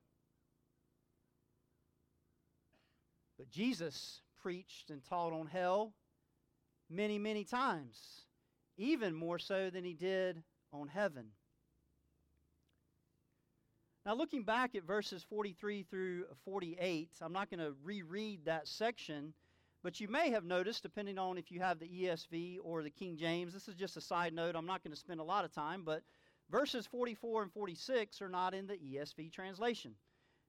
But 3.39 3.51
Jesus 3.51 4.21
preached 4.43 4.91
and 4.91 5.05
taught 5.05 5.33
on 5.33 5.47
hell 5.47 5.93
many, 6.91 7.19
many 7.19 7.45
times, 7.45 8.25
even 8.77 9.15
more 9.15 9.39
so 9.39 9.71
than 9.71 9.85
he 9.85 9.95
did 9.95 10.43
on 10.73 10.89
heaven. 10.89 11.27
Now, 14.05 14.15
looking 14.15 14.45
back 14.45 14.77
at 14.77 14.85
verses 14.85 15.25
43 15.29 15.83
through 15.83 16.27
48, 16.45 17.11
I'm 17.21 17.33
not 17.33 17.51
going 17.51 17.59
to 17.59 17.75
reread 17.83 18.45
that 18.45 18.69
section, 18.69 19.35
but 19.83 19.99
you 19.99 20.07
may 20.07 20.31
have 20.31 20.45
noticed, 20.45 20.85
depending 20.85 21.19
on 21.19 21.39
if 21.39 21.51
you 21.51 21.59
have 21.59 21.81
the 21.81 21.89
ESV 21.89 22.59
or 22.63 22.85
the 22.85 22.91
King 22.91 23.17
James, 23.17 23.53
this 23.53 23.67
is 23.67 23.75
just 23.75 23.97
a 23.97 24.01
side 24.01 24.33
note. 24.33 24.55
I'm 24.55 24.67
not 24.67 24.85
going 24.85 24.95
to 24.95 25.01
spend 25.01 25.19
a 25.19 25.25
lot 25.25 25.45
of 25.45 25.53
time, 25.53 25.83
but 25.85 26.03
verses 26.51 26.87
44 26.87 27.43
and 27.43 27.53
46 27.53 28.23
are 28.23 28.29
not 28.29 28.55
in 28.55 28.69
the 28.69 28.75
ESV 28.77 29.33
translation. 29.33 29.97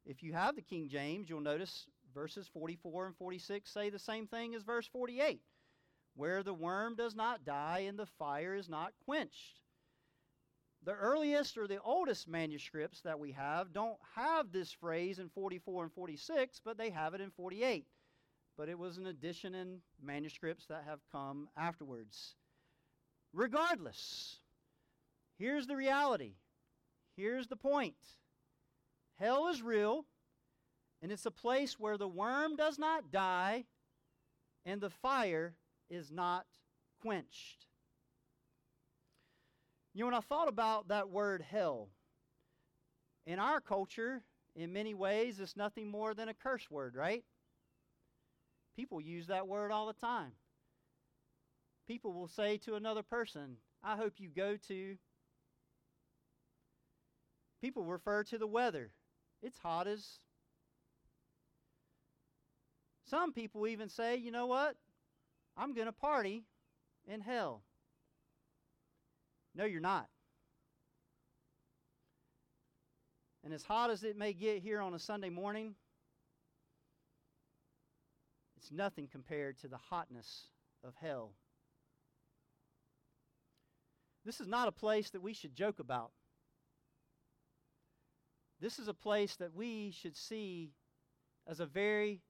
If 0.06 0.22
you 0.22 0.34
have 0.34 0.56
the 0.56 0.62
King 0.62 0.88
James, 0.88 1.28
you'll 1.28 1.42
notice 1.42 1.88
verses 2.18 2.50
44 2.52 3.06
and 3.06 3.16
46 3.16 3.72
say 3.72 3.92
the 3.92 4.00
same 4.00 4.26
thing 4.26 4.56
as 4.56 4.64
verse 4.64 4.88
48 4.88 5.40
where 6.18 6.42
the 6.42 6.54
worm 6.54 6.96
does 6.96 7.16
not 7.16 7.46
die 7.46 7.86
and 7.88 7.98
the 7.98 8.08
fire 8.18 8.56
is 8.56 8.68
not 8.68 8.92
quenched. 9.06 9.62
The 10.84 10.94
earliest 10.94 11.58
or 11.58 11.68
the 11.68 11.82
oldest 11.82 12.28
manuscripts 12.28 13.02
that 13.02 13.20
we 13.20 13.32
have 13.34 13.72
don't 13.72 13.98
have 14.16 14.52
this 14.52 14.72
phrase 14.72 15.20
in 15.20 15.30
44 15.30 15.84
and 15.84 15.94
46, 15.94 16.60
but 16.66 16.78
they 16.78 16.90
have 16.90 17.14
it 17.14 17.22
in 17.22 17.30
48. 17.30 17.86
But 18.58 18.68
it 18.68 18.80
was 18.80 18.98
an 18.98 19.06
addition 19.06 19.54
in 19.54 19.78
manuscripts 20.02 20.66
that 20.68 20.86
have 20.88 21.00
come 21.12 21.50
afterwards. 21.56 22.36
Regardless, 23.32 24.40
here's 25.38 25.68
the 25.68 25.76
reality. 25.76 26.34
Here's 27.16 27.48
the 27.48 27.56
point 27.56 27.96
hell 29.20 29.50
is 29.50 29.62
real. 29.62 30.06
And 31.02 31.12
it's 31.12 31.26
a 31.26 31.32
place 31.32 31.80
where 31.80 31.98
the 31.98 32.08
worm 32.08 32.56
does 32.56 32.80
not 32.80 33.12
die 33.12 33.66
and 34.66 34.82
the 34.82 34.90
fire 34.90 35.56
is 35.90 36.12
not 36.12 36.46
quenched. 37.02 37.66
You 39.94 40.02
know, 40.02 40.08
when 40.08 40.16
I 40.16 40.22
thought 40.22 40.48
about 40.48 40.90
that 40.90 41.10
word 41.10 41.42
hell, 41.42 41.90
in 43.26 43.40
our 43.40 43.60
culture, 43.60 44.22
in 44.56 44.74
many 44.74 44.94
ways, 44.94 45.40
it's 45.40 45.58
nothing 45.58 45.90
more 45.90 46.14
than 46.14 46.30
a 46.30 46.34
curse 46.34 46.70
word, 46.70 46.96
right? 46.96 47.24
People 48.76 49.02
use 49.02 49.28
that 49.28 49.48
word 49.48 49.72
all 49.72 49.88
the 49.88 49.94
time. 49.94 50.32
People 51.88 52.14
will 52.14 52.28
say 52.28 52.58
to 52.58 52.76
another 52.76 53.04
person, 53.04 53.58
I 53.84 53.96
hope 53.96 54.14
you 54.18 54.30
go 54.30 54.58
to. 54.68 54.98
People 57.62 57.86
refer 57.86 58.24
to 58.26 58.38
the 58.38 58.48
weather. 58.48 58.92
It's 59.42 59.58
hot 59.58 59.88
as 59.88 60.20
some 63.10 63.32
people 63.32 63.68
even 63.68 63.90
say, 63.90 64.18
you 64.18 64.32
know 64.32 64.48
what? 64.48 64.76
I'm 65.56 65.74
going 65.74 65.88
to 65.88 65.94
party 65.94 66.44
in 67.08 67.22
hell. 67.22 67.64
No, 69.56 69.66
you're 69.66 69.82
not. 69.82 70.08
And 73.44 73.54
as 73.54 73.64
hot 73.64 73.90
as 73.90 74.04
it 74.04 74.18
may 74.18 74.34
get 74.34 74.62
here 74.62 74.82
on 74.82 74.94
a 74.94 75.00
Sunday 75.00 75.30
morning, 75.30 75.76
it's 78.58 78.72
nothing 78.72 79.08
compared 79.10 79.58
to 79.60 79.68
the 79.68 79.78
hotness 79.78 80.48
of 80.84 80.94
hell. 81.02 81.32
This 84.26 84.42
is 84.42 84.48
not 84.48 84.68
a 84.68 84.74
place 84.74 85.10
that 85.12 85.22
we 85.22 85.32
should 85.34 85.56
joke 85.56 85.80
about. 85.80 86.12
This 88.60 88.80
is 88.80 88.90
a 88.90 88.94
place 88.94 89.38
that 89.38 89.56
we 89.56 89.92
should 89.92 90.18
see 90.18 90.74
as 91.48 91.62
a 91.62 91.66
very 91.66 92.22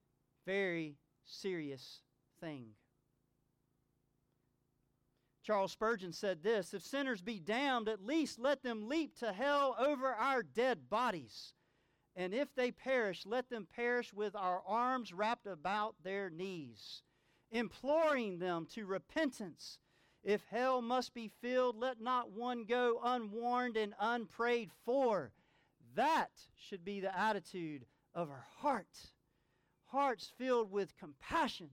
very 0.48 0.96
serious 1.26 2.00
thing. 2.40 2.68
Charles 5.44 5.72
Spurgeon 5.72 6.14
said 6.14 6.42
this 6.42 6.72
If 6.72 6.82
sinners 6.82 7.20
be 7.20 7.38
damned, 7.38 7.86
at 7.86 8.02
least 8.02 8.38
let 8.38 8.62
them 8.62 8.88
leap 8.88 9.14
to 9.18 9.34
hell 9.34 9.76
over 9.78 10.06
our 10.06 10.42
dead 10.42 10.88
bodies. 10.88 11.52
And 12.16 12.32
if 12.32 12.54
they 12.54 12.70
perish, 12.70 13.26
let 13.26 13.50
them 13.50 13.68
perish 13.76 14.14
with 14.14 14.34
our 14.34 14.62
arms 14.66 15.12
wrapped 15.12 15.46
about 15.46 15.96
their 16.02 16.30
knees, 16.30 17.02
imploring 17.50 18.38
them 18.38 18.66
to 18.72 18.86
repentance. 18.86 19.78
If 20.24 20.44
hell 20.50 20.80
must 20.80 21.12
be 21.12 21.30
filled, 21.42 21.76
let 21.76 22.00
not 22.00 22.32
one 22.32 22.64
go 22.64 23.00
unwarned 23.04 23.76
and 23.76 23.92
unprayed 24.00 24.70
for. 24.86 25.32
That 25.94 26.30
should 26.56 26.86
be 26.86 27.00
the 27.00 27.16
attitude 27.16 27.84
of 28.14 28.30
our 28.30 28.46
heart 28.60 29.10
hearts 29.88 30.32
filled 30.38 30.70
with 30.70 30.96
compassion, 30.96 31.68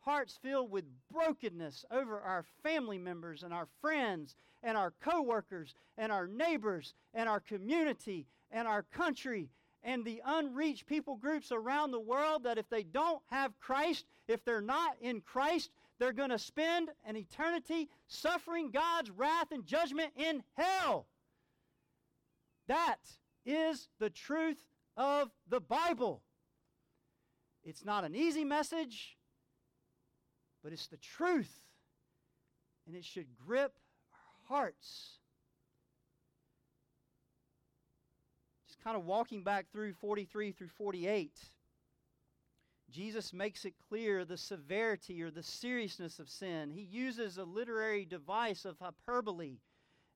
hearts 0.00 0.38
filled 0.42 0.70
with 0.70 0.84
brokenness 1.12 1.84
over 1.90 2.20
our 2.20 2.44
family 2.62 2.98
members 2.98 3.42
and 3.42 3.52
our 3.52 3.68
friends 3.80 4.34
and 4.62 4.76
our 4.76 4.92
coworkers 5.00 5.74
and 5.96 6.10
our 6.10 6.26
neighbors 6.26 6.94
and 7.14 7.28
our 7.28 7.40
community 7.40 8.26
and 8.50 8.66
our 8.66 8.82
country 8.82 9.48
and 9.82 10.04
the 10.04 10.20
unreached 10.24 10.86
people 10.86 11.16
groups 11.16 11.52
around 11.52 11.90
the 11.90 12.00
world 12.00 12.44
that 12.44 12.58
if 12.58 12.68
they 12.68 12.82
don't 12.82 13.22
have 13.30 13.58
Christ, 13.60 14.04
if 14.28 14.44
they're 14.44 14.60
not 14.60 14.96
in 15.00 15.20
Christ, 15.20 15.70
they're 15.98 16.12
going 16.12 16.30
to 16.30 16.38
spend 16.38 16.90
an 17.04 17.16
eternity 17.16 17.88
suffering 18.08 18.70
God's 18.70 19.10
wrath 19.10 19.52
and 19.52 19.66
judgment 19.66 20.12
in 20.16 20.42
hell. 20.54 21.06
That 22.68 22.98
is 23.46 23.88
the 23.98 24.10
truth 24.10 24.62
of 24.96 25.30
the 25.48 25.60
Bible. 25.60 26.22
It's 27.64 27.84
not 27.84 28.04
an 28.04 28.14
easy 28.14 28.44
message, 28.44 29.16
but 30.62 30.72
it's 30.72 30.86
the 30.86 30.96
truth. 30.96 31.54
And 32.86 32.96
it 32.96 33.04
should 33.04 33.26
grip 33.46 33.72
our 34.12 34.56
hearts. 34.56 35.18
Just 38.66 38.82
kind 38.82 38.96
of 38.96 39.04
walking 39.04 39.44
back 39.44 39.66
through 39.70 39.92
43 39.94 40.52
through 40.52 40.68
48, 40.68 41.38
Jesus 42.90 43.32
makes 43.32 43.64
it 43.64 43.74
clear 43.88 44.24
the 44.24 44.36
severity 44.36 45.22
or 45.22 45.30
the 45.30 45.42
seriousness 45.42 46.18
of 46.18 46.28
sin. 46.28 46.70
He 46.70 46.82
uses 46.82 47.38
a 47.38 47.44
literary 47.44 48.04
device 48.04 48.64
of 48.64 48.78
hyperbole. 48.80 49.58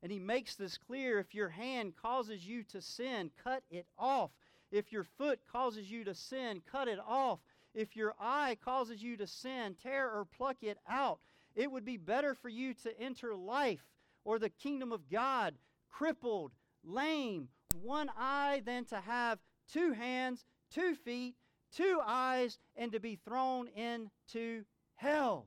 And 0.02 0.12
he 0.12 0.18
makes 0.18 0.56
this 0.56 0.76
clear 0.76 1.18
if 1.18 1.34
your 1.34 1.48
hand 1.48 1.94
causes 1.96 2.46
you 2.46 2.62
to 2.64 2.82
sin, 2.82 3.30
cut 3.42 3.62
it 3.70 3.86
off. 3.98 4.32
If 4.74 4.90
your 4.90 5.04
foot 5.04 5.38
causes 5.52 5.88
you 5.88 6.02
to 6.02 6.16
sin, 6.16 6.60
cut 6.68 6.88
it 6.88 6.98
off. 6.98 7.38
If 7.76 7.94
your 7.94 8.16
eye 8.18 8.56
causes 8.60 9.00
you 9.00 9.16
to 9.18 9.26
sin, 9.26 9.76
tear 9.80 10.10
or 10.10 10.24
pluck 10.24 10.56
it 10.62 10.78
out. 10.88 11.20
It 11.54 11.70
would 11.70 11.84
be 11.84 11.96
better 11.96 12.34
for 12.34 12.48
you 12.48 12.74
to 12.82 13.00
enter 13.00 13.36
life 13.36 13.86
or 14.24 14.40
the 14.40 14.48
kingdom 14.48 14.90
of 14.90 15.08
God 15.08 15.54
crippled, 15.88 16.50
lame, 16.82 17.50
one 17.82 18.10
eye 18.18 18.62
than 18.66 18.84
to 18.86 19.00
have 19.00 19.38
two 19.72 19.92
hands, 19.92 20.44
two 20.72 20.96
feet, 20.96 21.36
two 21.72 22.00
eyes, 22.04 22.58
and 22.74 22.90
to 22.90 22.98
be 22.98 23.14
thrown 23.14 23.68
into 23.68 24.64
hell. 24.96 25.46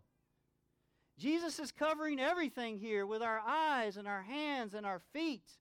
Jesus 1.19 1.59
is 1.59 1.73
covering 1.73 2.21
everything 2.21 2.77
here 2.77 3.05
with 3.05 3.21
our 3.21 3.41
eyes 3.45 3.97
and 3.97 4.07
our 4.07 4.21
hands 4.21 4.73
and 4.73 4.85
our 4.85 5.01
feet 5.11 5.57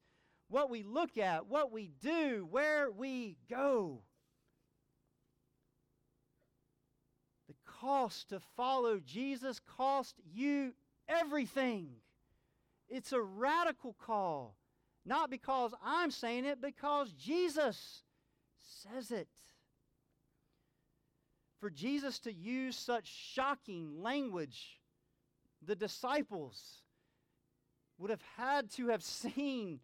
what 0.49 0.71
we 0.71 0.83
look 0.83 1.19
at, 1.19 1.47
what 1.47 1.73
we 1.73 1.91
do, 2.01 2.47
where 2.51 2.91
we 2.91 3.37
go. 3.51 4.03
The 7.49 7.55
cost 7.81 8.29
to 8.31 8.41
follow 8.57 9.01
Jesus 9.01 9.61
cost 9.77 10.17
you 10.33 10.73
everything. 11.09 11.89
It's 12.89 13.13
a 13.13 13.21
radical 13.21 13.95
call. 13.95 14.57
Not 15.05 15.31
because 15.31 15.73
I'm 15.85 16.11
saying 16.11 16.45
it, 16.45 16.61
because 16.61 17.13
Jesus 17.13 18.03
says 18.59 19.11
it. 19.11 19.29
For 21.61 21.71
Jesus 21.71 22.19
to 22.21 22.33
use 22.33 22.77
such 22.77 23.07
shocking 23.07 24.03
language, 24.03 24.81
the 25.65 25.77
disciples 25.77 26.83
would 27.99 28.11
have 28.11 28.23
had 28.37 28.71
to 28.73 28.89
have 28.89 29.03
seen 29.03 29.81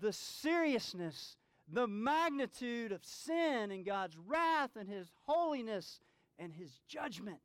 the 0.00 0.12
seriousness, 0.12 1.36
the 1.68 1.86
magnitude 1.86 2.92
of 2.92 3.04
sin 3.04 3.70
and 3.70 3.84
God's 3.84 4.16
wrath 4.16 4.70
and 4.76 4.88
His 4.88 5.10
holiness 5.26 6.00
and 6.38 6.52
His 6.52 6.80
judgment. 6.88 7.40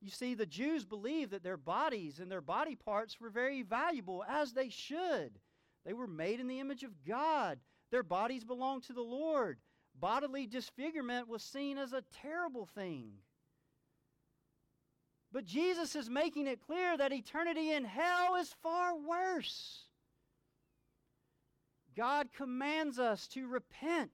You 0.00 0.10
see, 0.10 0.34
the 0.34 0.46
Jews 0.46 0.84
believed 0.84 1.30
that 1.30 1.42
their 1.42 1.56
bodies 1.56 2.18
and 2.18 2.30
their 2.30 2.42
body 2.42 2.74
parts 2.74 3.20
were 3.20 3.30
very 3.30 3.62
valuable, 3.62 4.22
as 4.28 4.52
they 4.52 4.68
should. 4.68 5.30
They 5.86 5.94
were 5.94 6.06
made 6.06 6.40
in 6.40 6.46
the 6.46 6.60
image 6.60 6.82
of 6.82 7.04
God. 7.06 7.58
Their 7.90 8.02
bodies 8.02 8.44
belonged 8.44 8.82
to 8.84 8.92
the 8.92 9.00
Lord. 9.00 9.58
Bodily 9.98 10.46
disfigurement 10.46 11.28
was 11.28 11.42
seen 11.42 11.78
as 11.78 11.92
a 11.92 12.04
terrible 12.22 12.66
thing. 12.66 13.12
But 15.32 15.46
Jesus 15.46 15.96
is 15.96 16.10
making 16.10 16.46
it 16.48 16.60
clear 16.60 16.96
that 16.96 17.12
eternity 17.12 17.72
in 17.72 17.84
hell 17.84 18.36
is 18.36 18.54
far 18.62 18.96
worse. 18.96 19.83
God 21.96 22.28
commands 22.36 22.98
us 22.98 23.28
to 23.28 23.46
repent 23.46 24.12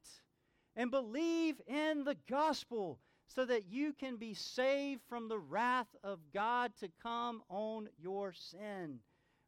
and 0.77 0.91
believe 0.91 1.61
in 1.67 2.05
the 2.05 2.17
gospel 2.29 2.99
so 3.27 3.45
that 3.45 3.67
you 3.71 3.93
can 3.93 4.17
be 4.17 4.35
saved 4.35 5.03
from 5.09 5.29
the 5.29 5.39
wrath 5.39 5.95
of 6.03 6.19
God 6.35 6.73
to 6.81 6.89
come 7.03 7.43
on 7.49 7.89
your 7.99 8.33
sin. 8.33 8.99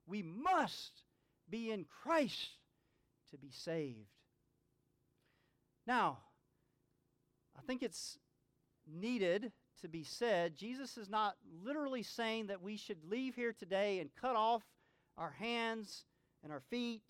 We 0.07 0.23
must 0.23 1.05
be 1.51 1.71
in 1.71 1.85
Christ 2.03 2.51
to 3.31 3.39
be 3.39 3.51
saved. 3.51 4.09
Now, 5.87 6.19
I 7.59 7.63
think 7.67 7.83
it's 7.83 8.19
needed 8.87 9.53
to 9.81 9.89
be 9.89 10.05
said. 10.05 10.57
Jesus 10.57 10.97
is 10.97 11.09
not 11.09 11.37
literally 11.65 12.03
saying 12.03 12.47
that 12.47 12.63
we 12.63 12.77
should 12.77 13.05
leave 13.09 13.35
here 13.35 13.53
today 13.53 13.99
and 13.99 14.11
cut 14.21 14.37
off 14.37 14.63
our 15.19 15.35
hands 15.39 16.05
and 16.43 16.53
our 16.53 16.63
feet 16.71 17.03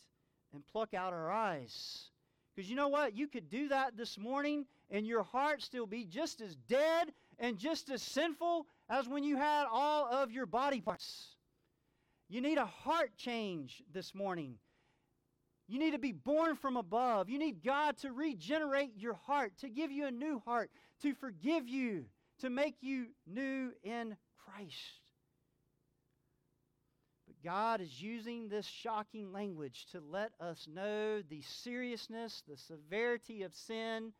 and 0.52 0.66
pluck 0.66 0.94
out 0.94 1.12
our 1.12 1.30
eyes. 1.30 2.10
Because 2.54 2.68
you 2.68 2.76
know 2.76 2.88
what? 2.88 3.16
You 3.16 3.28
could 3.28 3.48
do 3.48 3.68
that 3.68 3.96
this 3.96 4.18
morning 4.18 4.66
and 4.90 5.06
your 5.06 5.22
heart 5.22 5.62
still 5.62 5.86
be 5.86 6.04
just 6.04 6.40
as 6.40 6.54
dead 6.68 7.12
and 7.38 7.58
just 7.58 7.90
as 7.90 8.02
sinful 8.02 8.66
as 8.88 9.08
when 9.08 9.24
you 9.24 9.36
had 9.36 9.64
all 9.70 10.06
of 10.06 10.30
your 10.30 10.46
body 10.46 10.80
parts. 10.80 11.36
You 12.28 12.40
need 12.40 12.58
a 12.58 12.66
heart 12.66 13.16
change 13.16 13.82
this 13.92 14.14
morning. 14.14 14.58
You 15.68 15.78
need 15.78 15.92
to 15.92 15.98
be 15.98 16.12
born 16.12 16.56
from 16.56 16.76
above. 16.76 17.30
You 17.30 17.38
need 17.38 17.62
God 17.64 17.96
to 17.98 18.12
regenerate 18.12 18.92
your 18.96 19.14
heart, 19.14 19.56
to 19.58 19.68
give 19.68 19.90
you 19.90 20.06
a 20.06 20.10
new 20.10 20.40
heart, 20.44 20.70
to 21.02 21.14
forgive 21.14 21.68
you, 21.68 22.06
to 22.40 22.50
make 22.50 22.76
you 22.80 23.06
new 23.26 23.72
in 23.82 24.16
Christ. 24.36 25.01
God 27.44 27.80
is 27.80 28.00
using 28.00 28.48
this 28.48 28.66
shocking 28.66 29.32
language 29.32 29.86
to 29.92 30.00
let 30.00 30.32
us 30.40 30.68
know 30.72 31.22
the 31.22 31.42
seriousness, 31.42 32.42
the 32.48 32.56
severity 32.56 33.42
of 33.42 33.54
sin, 33.54 34.12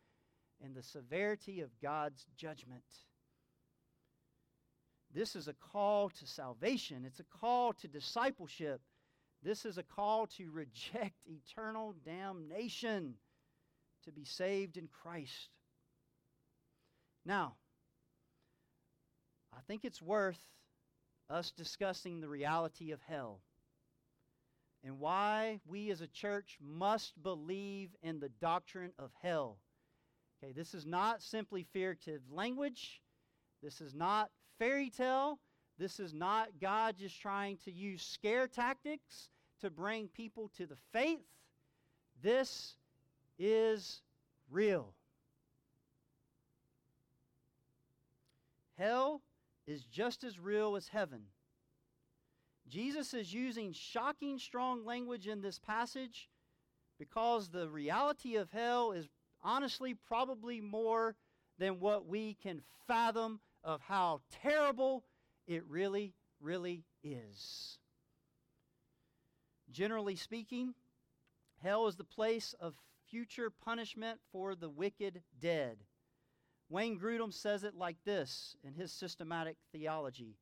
and 0.63 0.75
the 0.75 0.83
severity 0.83 1.61
of 1.61 1.69
God's 1.81 2.25
judgment. 2.35 2.83
This 5.13 5.35
is 5.35 5.47
a 5.47 5.53
call 5.53 6.09
to 6.09 6.27
salvation, 6.27 7.05
it's 7.05 7.19
a 7.19 7.39
call 7.39 7.73
to 7.73 7.87
discipleship. 7.87 8.81
This 9.43 9.65
is 9.65 9.77
a 9.77 9.83
call 9.83 10.27
to 10.37 10.49
reject 10.51 11.19
eternal 11.25 11.95
damnation, 12.05 13.15
to 14.05 14.11
be 14.11 14.23
saved 14.23 14.77
in 14.77 14.87
Christ. 14.87 15.49
Now, 17.25 17.55
I 19.53 19.59
think 19.67 19.85
it's 19.85 20.01
worth 20.01 20.39
us 21.33 21.51
discussing 21.51 22.21
the 22.21 22.29
reality 22.29 22.91
of 22.91 23.01
hell 23.01 23.39
and 24.83 24.99
why 24.99 25.59
we 25.65 25.89
as 25.89 26.01
a 26.01 26.07
church 26.07 26.57
must 26.61 27.21
believe 27.23 27.89
in 28.03 28.19
the 28.19 28.29
doctrine 28.41 28.91
of 28.99 29.09
hell. 29.21 29.57
Okay, 30.43 30.51
this 30.51 30.75
is 30.75 30.85
not 30.85 31.23
simply 31.23 31.65
figurative 31.73 32.21
language. 32.29 33.01
This 33.63 33.81
is 33.81 33.95
not 33.95 34.29
fairy 34.59 34.91
tale. 34.91 35.39
This 35.79 35.99
is 35.99 36.13
not 36.13 36.49
God 36.61 36.97
just 36.97 37.19
trying 37.19 37.57
to 37.65 37.71
use 37.71 38.03
scare 38.03 38.47
tactics 38.47 39.29
to 39.61 39.71
bring 39.71 40.09
people 40.09 40.51
to 40.57 40.67
the 40.67 40.77
faith. 40.91 41.25
This 42.21 42.75
is 43.39 44.01
real. 44.51 44.93
Hell 48.77 49.21
is 49.67 49.83
just 49.85 50.23
as 50.23 50.39
real 50.39 50.75
as 50.75 50.87
heaven. 50.87 51.23
Jesus 52.67 53.13
is 53.13 53.33
using 53.33 53.73
shocking 53.73 54.39
strong 54.39 54.85
language 54.85 55.27
in 55.27 55.41
this 55.41 55.59
passage 55.59 56.29
because 56.97 57.49
the 57.49 57.69
reality 57.69 58.35
of 58.35 58.51
hell 58.51 58.91
is 58.91 59.07
honestly 59.41 59.93
probably 59.93 60.61
more 60.61 61.15
than 61.59 61.79
what 61.79 62.07
we 62.07 62.35
can 62.41 62.61
fathom 62.87 63.39
of 63.63 63.81
how 63.81 64.21
terrible 64.41 65.03
it 65.47 65.63
really, 65.67 66.13
really 66.39 66.85
is. 67.03 67.77
Generally 69.71 70.15
speaking, 70.17 70.73
hell 71.61 71.87
is 71.87 71.95
the 71.95 72.03
place 72.03 72.53
of 72.59 72.75
future 73.09 73.49
punishment 73.49 74.19
for 74.31 74.55
the 74.55 74.69
wicked 74.69 75.21
dead. 75.39 75.77
Wayne 76.69 76.99
Grudem 76.99 77.33
says 77.33 77.63
it 77.63 77.75
like 77.75 77.97
this 78.05 78.55
in 78.63 78.73
his 78.73 78.91
systematic 78.91 79.57
theology 79.71 80.37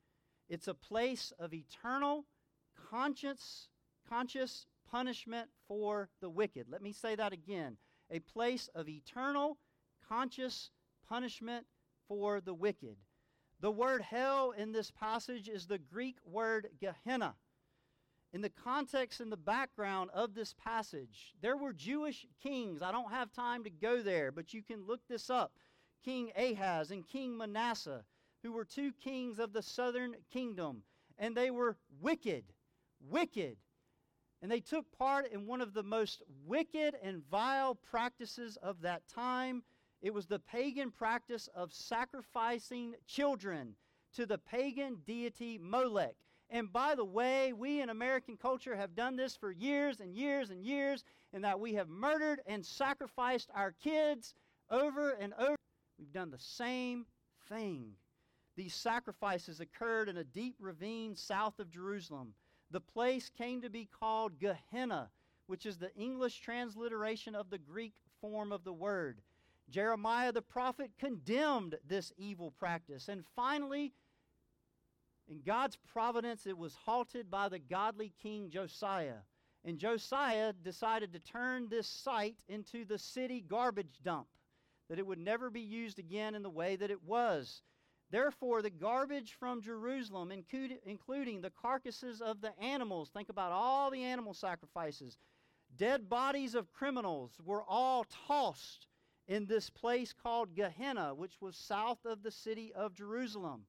it's 0.51 0.67
a 0.67 0.73
place 0.73 1.31
of 1.39 1.53
eternal 1.53 2.25
conscience, 2.89 3.69
conscious 4.09 4.65
punishment 4.85 5.49
for 5.65 6.09
the 6.19 6.29
wicked. 6.29 6.67
Let 6.69 6.81
me 6.81 6.91
say 6.91 7.15
that 7.15 7.31
again 7.31 7.77
a 8.09 8.19
place 8.19 8.69
of 8.75 8.89
eternal 8.89 9.57
conscious 10.09 10.69
punishment 11.07 11.65
for 12.09 12.41
the 12.41 12.53
wicked. 12.53 12.97
The 13.61 13.71
word 13.71 14.01
hell 14.01 14.51
in 14.51 14.73
this 14.73 14.91
passage 14.91 15.47
is 15.47 15.67
the 15.67 15.77
Greek 15.77 16.17
word 16.25 16.67
Gehenna. 16.81 17.35
In 18.33 18.41
the 18.41 18.49
context 18.49 19.21
and 19.21 19.31
the 19.31 19.37
background 19.37 20.09
of 20.13 20.33
this 20.33 20.53
passage, 20.53 21.33
there 21.41 21.55
were 21.55 21.71
Jewish 21.71 22.25
kings. 22.43 22.81
I 22.81 22.91
don't 22.91 23.11
have 23.11 23.31
time 23.31 23.63
to 23.63 23.69
go 23.69 24.01
there, 24.01 24.33
but 24.33 24.53
you 24.53 24.61
can 24.61 24.85
look 24.85 25.01
this 25.07 25.29
up. 25.29 25.53
King 26.03 26.31
Ahaz 26.35 26.91
and 26.91 27.07
King 27.07 27.37
Manasseh, 27.37 28.03
who 28.43 28.51
were 28.51 28.65
two 28.65 28.91
kings 28.93 29.39
of 29.39 29.53
the 29.53 29.61
southern 29.61 30.15
kingdom, 30.31 30.83
and 31.17 31.35
they 31.35 31.51
were 31.51 31.77
wicked, 31.99 32.43
wicked. 32.99 33.57
And 34.41 34.51
they 34.51 34.59
took 34.59 34.85
part 34.97 35.31
in 35.31 35.45
one 35.45 35.61
of 35.61 35.73
the 35.73 35.83
most 35.83 36.23
wicked 36.47 36.95
and 37.03 37.21
vile 37.29 37.75
practices 37.75 38.57
of 38.57 38.81
that 38.81 39.07
time. 39.07 39.61
It 40.01 40.13
was 40.13 40.25
the 40.25 40.39
pagan 40.39 40.89
practice 40.89 41.47
of 41.53 41.73
sacrificing 41.73 42.95
children 43.05 43.75
to 44.15 44.25
the 44.25 44.39
pagan 44.39 44.97
deity 45.05 45.59
Molech. 45.61 46.15
And 46.49 46.73
by 46.73 46.95
the 46.95 47.05
way, 47.05 47.53
we 47.53 47.81
in 47.81 47.89
American 47.89 48.35
culture 48.35 48.75
have 48.75 48.95
done 48.95 49.15
this 49.15 49.35
for 49.35 49.51
years 49.51 49.99
and 49.99 50.15
years 50.15 50.49
and 50.49 50.65
years, 50.65 51.03
in 51.31 51.43
that 51.43 51.59
we 51.59 51.75
have 51.75 51.87
murdered 51.87 52.41
and 52.45 52.65
sacrificed 52.65 53.49
our 53.55 53.71
kids 53.71 54.33
over 54.69 55.11
and 55.11 55.33
over. 55.35 55.55
Done 56.11 56.31
the 56.31 56.39
same 56.39 57.05
thing. 57.47 57.93
These 58.55 58.73
sacrifices 58.73 59.59
occurred 59.59 60.09
in 60.09 60.17
a 60.17 60.23
deep 60.23 60.55
ravine 60.59 61.15
south 61.15 61.59
of 61.59 61.71
Jerusalem. 61.71 62.33
The 62.69 62.81
place 62.81 63.29
came 63.29 63.61
to 63.61 63.69
be 63.69 63.85
called 63.99 64.39
Gehenna, 64.39 65.09
which 65.47 65.65
is 65.65 65.77
the 65.77 65.93
English 65.95 66.39
transliteration 66.39 67.35
of 67.35 67.49
the 67.49 67.57
Greek 67.57 67.93
form 68.19 68.51
of 68.51 68.63
the 68.63 68.73
word. 68.73 69.21
Jeremiah 69.69 70.31
the 70.31 70.41
prophet 70.41 70.91
condemned 70.99 71.75
this 71.87 72.11
evil 72.17 72.51
practice. 72.51 73.07
And 73.07 73.23
finally, 73.35 73.93
in 75.29 75.41
God's 75.45 75.77
providence, 75.77 76.45
it 76.45 76.57
was 76.57 76.75
halted 76.75 77.31
by 77.31 77.47
the 77.47 77.59
godly 77.59 78.13
king 78.21 78.49
Josiah. 78.49 79.23
And 79.63 79.77
Josiah 79.77 80.53
decided 80.53 81.13
to 81.13 81.19
turn 81.19 81.69
this 81.69 81.87
site 81.87 82.43
into 82.49 82.83
the 82.83 82.97
city 82.97 83.41
garbage 83.47 84.01
dump 84.03 84.27
that 84.91 84.99
it 84.99 85.07
would 85.07 85.17
never 85.17 85.49
be 85.49 85.61
used 85.61 85.99
again 85.99 86.35
in 86.35 86.43
the 86.43 86.49
way 86.49 86.75
that 86.75 86.91
it 86.91 87.01
was. 87.05 87.61
Therefore, 88.09 88.61
the 88.61 88.69
garbage 88.69 89.37
from 89.39 89.61
Jerusalem, 89.61 90.33
including 90.85 91.39
the 91.39 91.49
carcasses 91.61 92.19
of 92.19 92.41
the 92.41 92.51
animals, 92.61 93.09
think 93.09 93.29
about 93.29 93.53
all 93.53 93.89
the 93.89 94.03
animal 94.03 94.33
sacrifices, 94.33 95.17
dead 95.77 96.09
bodies 96.09 96.55
of 96.55 96.73
criminals, 96.73 97.31
were 97.45 97.63
all 97.63 98.05
tossed 98.27 98.87
in 99.29 99.45
this 99.45 99.69
place 99.69 100.11
called 100.11 100.55
Gehenna, 100.55 101.15
which 101.15 101.39
was 101.39 101.55
south 101.55 102.03
of 102.03 102.21
the 102.21 102.31
city 102.31 102.73
of 102.75 102.93
Jerusalem. 102.93 103.61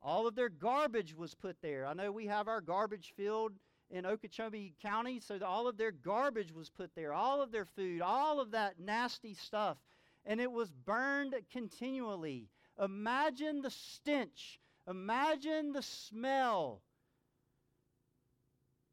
All 0.00 0.26
of 0.26 0.34
their 0.34 0.48
garbage 0.48 1.14
was 1.14 1.34
put 1.34 1.60
there. 1.60 1.84
I 1.84 1.92
know 1.92 2.10
we 2.10 2.26
have 2.26 2.48
our 2.48 2.62
garbage 2.62 3.12
field 3.14 3.52
in 3.90 4.06
Okeechobee 4.06 4.76
County, 4.80 5.20
so 5.20 5.38
all 5.44 5.68
of 5.68 5.76
their 5.76 5.92
garbage 5.92 6.52
was 6.52 6.70
put 6.70 6.94
there, 6.94 7.12
all 7.12 7.42
of 7.42 7.52
their 7.52 7.66
food, 7.66 8.00
all 8.00 8.40
of 8.40 8.52
that 8.52 8.80
nasty 8.80 9.34
stuff, 9.34 9.76
and 10.24 10.40
it 10.40 10.50
was 10.50 10.70
burned 10.70 11.34
continually. 11.52 12.48
Imagine 12.82 13.62
the 13.62 13.70
stench, 13.70 14.60
imagine 14.88 15.72
the 15.72 15.82
smell. 15.82 16.82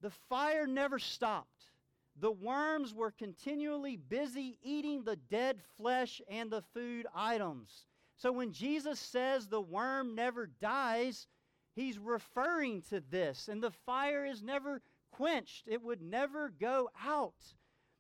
The 0.01 0.11
fire 0.29 0.67
never 0.67 0.99
stopped. 0.99 1.71
The 2.17 2.31
worms 2.31 2.93
were 2.93 3.11
continually 3.11 3.97
busy 3.97 4.57
eating 4.61 5.03
the 5.03 5.15
dead 5.15 5.61
flesh 5.77 6.21
and 6.29 6.49
the 6.49 6.61
food 6.73 7.07
items. 7.13 7.85
So 8.17 8.31
when 8.31 8.53
Jesus 8.53 8.99
says 8.99 9.47
the 9.47 9.61
worm 9.61 10.15
never 10.15 10.47
dies, 10.47 11.27
he's 11.75 11.97
referring 11.97 12.83
to 12.83 13.01
this. 13.01 13.49
And 13.49 13.61
the 13.61 13.71
fire 13.71 14.25
is 14.25 14.41
never 14.41 14.81
quenched, 15.11 15.67
it 15.67 15.81
would 15.81 16.01
never 16.01 16.49
go 16.49 16.89
out. 17.03 17.33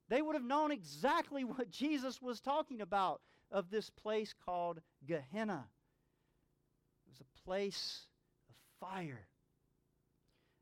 They 0.09 0.21
would 0.21 0.35
have 0.35 0.43
known 0.43 0.71
exactly 0.71 1.43
what 1.43 1.69
Jesus 1.69 2.21
was 2.21 2.39
talking 2.39 2.81
about 2.81 3.21
of 3.51 3.69
this 3.69 3.89
place 3.89 4.33
called 4.45 4.81
Gehenna. 5.05 5.65
It 7.05 7.11
was 7.11 7.21
a 7.21 7.43
place 7.45 8.07
of 8.49 8.55
fire. 8.79 9.27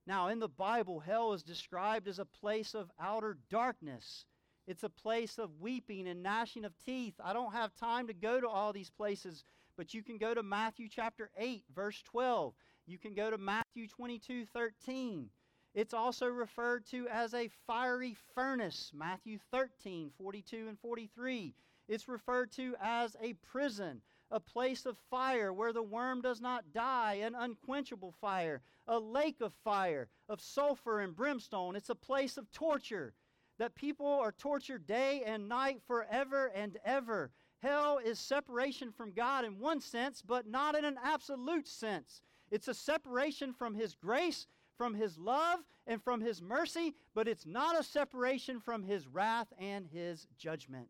Now, 0.06 0.28
in 0.28 0.40
the 0.40 0.50
Bible, 0.50 1.00
hell 1.00 1.34
is 1.34 1.44
described 1.44 2.08
as 2.08 2.20
a 2.20 2.26
place 2.26 2.74
of 2.74 2.92
outer 3.00 3.38
darkness. 3.50 4.26
It's 4.68 4.84
a 4.84 4.90
place 4.90 5.38
of 5.38 5.60
weeping 5.60 6.08
and 6.08 6.24
gnashing 6.24 6.66
of 6.66 6.74
teeth. 6.86 7.16
I 7.24 7.34
don't 7.34 7.54
have 7.54 7.74
time 7.76 8.08
to 8.08 8.14
go 8.14 8.40
to 8.40 8.48
all 8.48 8.74
these 8.74 8.90
places, 8.90 9.44
but 9.78 9.94
you 9.94 10.04
can 10.04 10.18
go 10.18 10.34
to 10.34 10.44
Matthew 10.44 10.88
chapter 10.90 11.30
8, 11.38 11.64
verse 11.74 12.02
12. 12.04 12.54
You 12.86 12.98
can 12.98 13.14
go 13.14 13.30
to 13.30 13.38
Matthew 13.38 13.88
22, 13.88 14.46
13. 14.46 15.30
It's 15.74 15.94
also 15.94 16.28
referred 16.28 16.86
to 16.88 17.08
as 17.08 17.34
a 17.34 17.50
fiery 17.66 18.16
furnace, 18.36 18.92
Matthew 18.94 19.40
13, 19.52 20.12
42 20.18 20.68
and 20.68 20.80
43. 20.80 21.56
It's 21.88 22.08
referred 22.08 22.52
to 22.54 22.76
as 22.80 23.16
a 23.22 23.34
prison, 23.34 24.02
a 24.30 24.40
place 24.40 24.86
of 24.86 24.98
fire 25.10 25.52
where 25.52 25.74
the 25.74 25.82
worm 25.82 26.22
does 26.22 26.40
not 26.40 26.74
die, 26.74 27.16
an 27.16 27.34
unquenchable 27.34 28.14
fire, 28.22 28.62
a 28.88 29.00
lake 29.00 29.42
of 29.42 29.54
fire, 29.64 30.10
of 30.30 30.40
sulfur 30.40 31.00
and 31.00 31.16
brimstone. 31.16 31.76
It's 31.76 31.90
a 31.90 31.96
place 31.96 32.38
of 32.38 32.52
torture 32.52 33.14
that 33.58 33.76
people 33.76 34.08
are 34.08 34.32
tortured 34.32 34.86
day 34.86 35.24
and 35.26 35.50
night 35.50 35.82
forever 35.88 36.52
and 36.54 36.78
ever. 36.86 37.32
Hell 37.60 38.00
is 38.04 38.20
separation 38.20 38.92
from 38.92 39.12
God 39.12 39.46
in 39.46 39.60
one 39.60 39.82
sense, 39.82 40.22
but 40.22 40.48
not 40.48 40.76
in 40.76 40.86
an 40.86 40.98
absolute 41.04 41.68
sense. 41.68 42.22
It's 42.52 42.68
a 42.68 42.74
separation 42.74 43.54
from 43.54 43.74
His 43.74 43.96
grace, 43.96 44.48
from 44.84 44.96
His 44.96 45.18
love, 45.18 45.60
and 45.88 46.04
from 46.04 46.20
His 46.20 46.42
mercy, 46.42 46.94
but 47.16 47.26
it's 47.26 47.46
not 47.46 47.80
a 47.80 47.84
separation 47.84 48.60
from 48.60 48.84
His 48.84 49.08
wrath 49.08 49.48
and 49.58 49.88
His 49.88 50.28
judgment. 50.38 50.90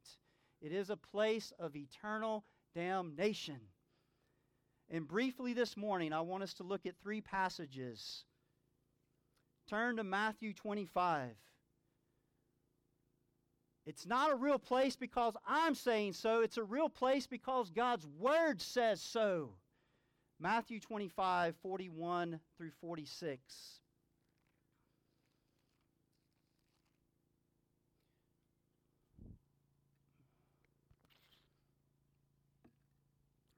It 0.63 0.71
is 0.71 0.89
a 0.89 0.97
place 0.97 1.53
of 1.59 1.75
eternal 1.75 2.43
damnation. 2.73 3.59
And 4.89 5.07
briefly 5.07 5.53
this 5.53 5.77
morning, 5.77 6.11
I 6.11 6.21
want 6.21 6.41
us 6.41 6.55
to 6.55 6.63
look 6.63 6.87
at 6.87 6.95
three 7.03 7.21
passages. 7.21 8.23
Turn 9.69 9.97
to 9.97 10.03
Matthew 10.03 10.55
25. 10.55 11.29
It's 13.85 14.07
not 14.07 14.31
a 14.31 14.35
real 14.35 14.57
place 14.57 14.95
because 14.95 15.35
I'm 15.47 15.75
saying 15.75 16.13
so. 16.13 16.41
It's 16.41 16.57
a 16.57 16.63
real 16.63 16.89
place 16.89 17.27
because 17.27 17.69
God's 17.69 18.07
Word 18.07 18.59
says 18.59 19.03
so. 19.03 19.51
Matthew 20.39 20.79
25, 20.79 21.55
41 21.61 22.39
through 22.57 22.71
46. 22.81 23.81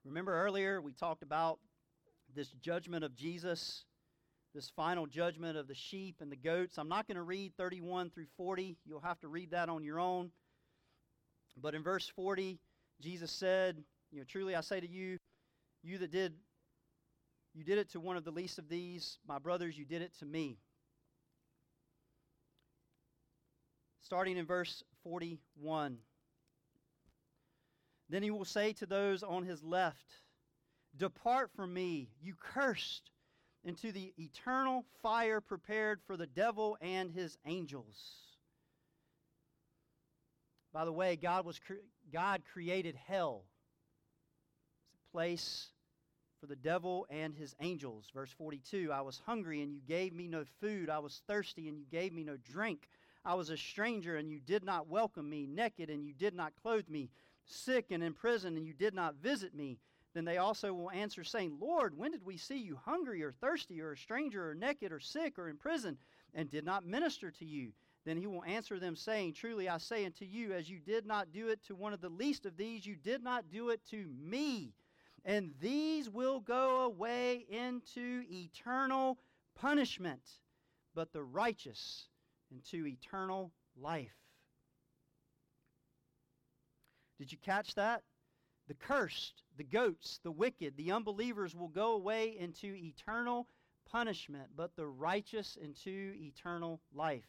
Remember 0.06 0.40
earlier 0.40 0.80
we 0.80 0.92
talked 0.92 1.24
about 1.24 1.58
this 2.34 2.48
judgment 2.62 3.04
of 3.04 3.16
Jesus, 3.16 3.84
this 4.54 4.70
final 4.76 5.06
judgment 5.06 5.58
of 5.58 5.66
the 5.66 5.74
sheep 5.74 6.16
and 6.20 6.30
the 6.30 6.36
goats. 6.36 6.78
I'm 6.78 6.88
not 6.88 7.08
going 7.08 7.16
to 7.16 7.22
read 7.22 7.54
31 7.56 8.10
through 8.10 8.26
40. 8.36 8.76
You'll 8.86 9.00
have 9.00 9.18
to 9.20 9.28
read 9.28 9.50
that 9.50 9.68
on 9.68 9.82
your 9.82 9.98
own. 9.98 10.30
But 11.60 11.74
in 11.74 11.82
verse 11.82 12.08
40, 12.14 12.60
Jesus 13.00 13.32
said, 13.32 13.82
you 14.12 14.18
know, 14.18 14.24
truly 14.28 14.54
I 14.54 14.60
say 14.60 14.78
to 14.78 14.88
you, 14.88 15.18
you 15.82 15.98
that 15.98 16.12
did 16.12 16.34
you 17.54 17.64
did 17.64 17.78
it 17.78 17.90
to 17.92 18.00
one 18.00 18.16
of 18.16 18.24
the 18.24 18.30
least 18.30 18.58
of 18.58 18.68
these, 18.68 19.18
my 19.26 19.38
brothers, 19.38 19.78
you 19.78 19.86
did 19.86 20.02
it 20.02 20.12
to 20.18 20.26
me. 20.26 20.58
Starting 24.02 24.36
in 24.36 24.44
verse 24.44 24.84
41. 25.02 25.96
Then 28.08 28.22
he 28.22 28.30
will 28.30 28.44
say 28.44 28.72
to 28.74 28.86
those 28.86 29.22
on 29.22 29.44
his 29.44 29.62
left, 29.62 30.06
Depart 30.96 31.50
from 31.54 31.74
me, 31.74 32.08
you 32.22 32.34
cursed, 32.38 33.10
into 33.64 33.90
the 33.90 34.12
eternal 34.16 34.84
fire 35.02 35.40
prepared 35.40 36.00
for 36.06 36.16
the 36.16 36.26
devil 36.26 36.78
and 36.80 37.10
his 37.10 37.36
angels. 37.44 37.96
By 40.72 40.84
the 40.84 40.92
way, 40.92 41.16
God, 41.16 41.44
was 41.44 41.58
cre- 41.58 41.74
God 42.12 42.42
created 42.52 42.94
hell. 43.08 43.44
It's 44.92 45.02
a 45.08 45.12
place 45.12 45.68
for 46.40 46.46
the 46.46 46.54
devil 46.56 47.06
and 47.10 47.34
his 47.34 47.56
angels. 47.60 48.06
Verse 48.14 48.30
42 48.38 48.92
I 48.92 49.00
was 49.00 49.20
hungry, 49.26 49.62
and 49.62 49.72
you 49.72 49.80
gave 49.88 50.12
me 50.12 50.28
no 50.28 50.44
food. 50.60 50.88
I 50.88 51.00
was 51.00 51.20
thirsty, 51.26 51.68
and 51.68 51.78
you 51.78 51.86
gave 51.90 52.12
me 52.12 52.22
no 52.22 52.36
drink. 52.36 52.88
I 53.24 53.34
was 53.34 53.50
a 53.50 53.56
stranger, 53.56 54.16
and 54.16 54.30
you 54.30 54.38
did 54.38 54.62
not 54.62 54.86
welcome 54.86 55.28
me. 55.28 55.46
Naked, 55.46 55.90
and 55.90 56.04
you 56.04 56.12
did 56.12 56.34
not 56.34 56.52
clothe 56.62 56.88
me 56.88 57.10
sick 57.46 57.86
and 57.90 58.02
in 58.02 58.12
prison, 58.12 58.56
and 58.56 58.66
you 58.66 58.74
did 58.74 58.94
not 58.94 59.16
visit 59.16 59.54
me, 59.54 59.78
then 60.14 60.24
they 60.24 60.38
also 60.38 60.72
will 60.72 60.90
answer, 60.90 61.24
saying, 61.24 61.58
Lord, 61.60 61.96
when 61.96 62.10
did 62.10 62.24
we 62.24 62.38
see 62.38 62.56
you 62.56 62.78
hungry 62.82 63.22
or 63.22 63.32
thirsty 63.32 63.80
or 63.80 63.92
a 63.92 63.98
stranger 63.98 64.48
or 64.50 64.54
naked 64.54 64.90
or 64.90 65.00
sick 65.00 65.38
or 65.38 65.48
in 65.48 65.56
prison 65.56 65.98
and 66.32 66.50
did 66.50 66.64
not 66.64 66.86
minister 66.86 67.30
to 67.32 67.44
you? 67.44 67.72
Then 68.06 68.16
he 68.16 68.26
will 68.26 68.44
answer 68.44 68.78
them, 68.78 68.96
saying, 68.96 69.34
Truly 69.34 69.68
I 69.68 69.78
say 69.78 70.06
unto 70.06 70.24
you, 70.24 70.52
as 70.52 70.70
you 70.70 70.78
did 70.78 71.04
not 71.04 71.32
do 71.32 71.48
it 71.48 71.62
to 71.64 71.74
one 71.74 71.92
of 71.92 72.00
the 72.00 72.08
least 72.08 72.46
of 72.46 72.56
these, 72.56 72.86
you 72.86 72.96
did 72.96 73.22
not 73.22 73.50
do 73.50 73.70
it 73.70 73.80
to 73.90 74.06
me. 74.18 74.72
And 75.24 75.52
these 75.60 76.08
will 76.08 76.40
go 76.40 76.82
away 76.82 77.44
into 77.50 78.22
eternal 78.30 79.18
punishment, 79.56 80.22
but 80.94 81.12
the 81.12 81.24
righteous 81.24 82.06
into 82.50 82.86
eternal 82.86 83.52
life. 83.76 84.25
Did 87.18 87.32
you 87.32 87.38
catch 87.38 87.74
that? 87.74 88.02
The 88.68 88.74
cursed, 88.74 89.42
the 89.56 89.64
goats, 89.64 90.18
the 90.22 90.32
wicked, 90.32 90.76
the 90.76 90.90
unbelievers 90.90 91.54
will 91.54 91.68
go 91.68 91.92
away 91.92 92.36
into 92.38 92.74
eternal 92.74 93.46
punishment, 93.90 94.48
but 94.56 94.74
the 94.74 94.86
righteous 94.86 95.56
into 95.60 96.14
eternal 96.16 96.80
life. 96.92 97.28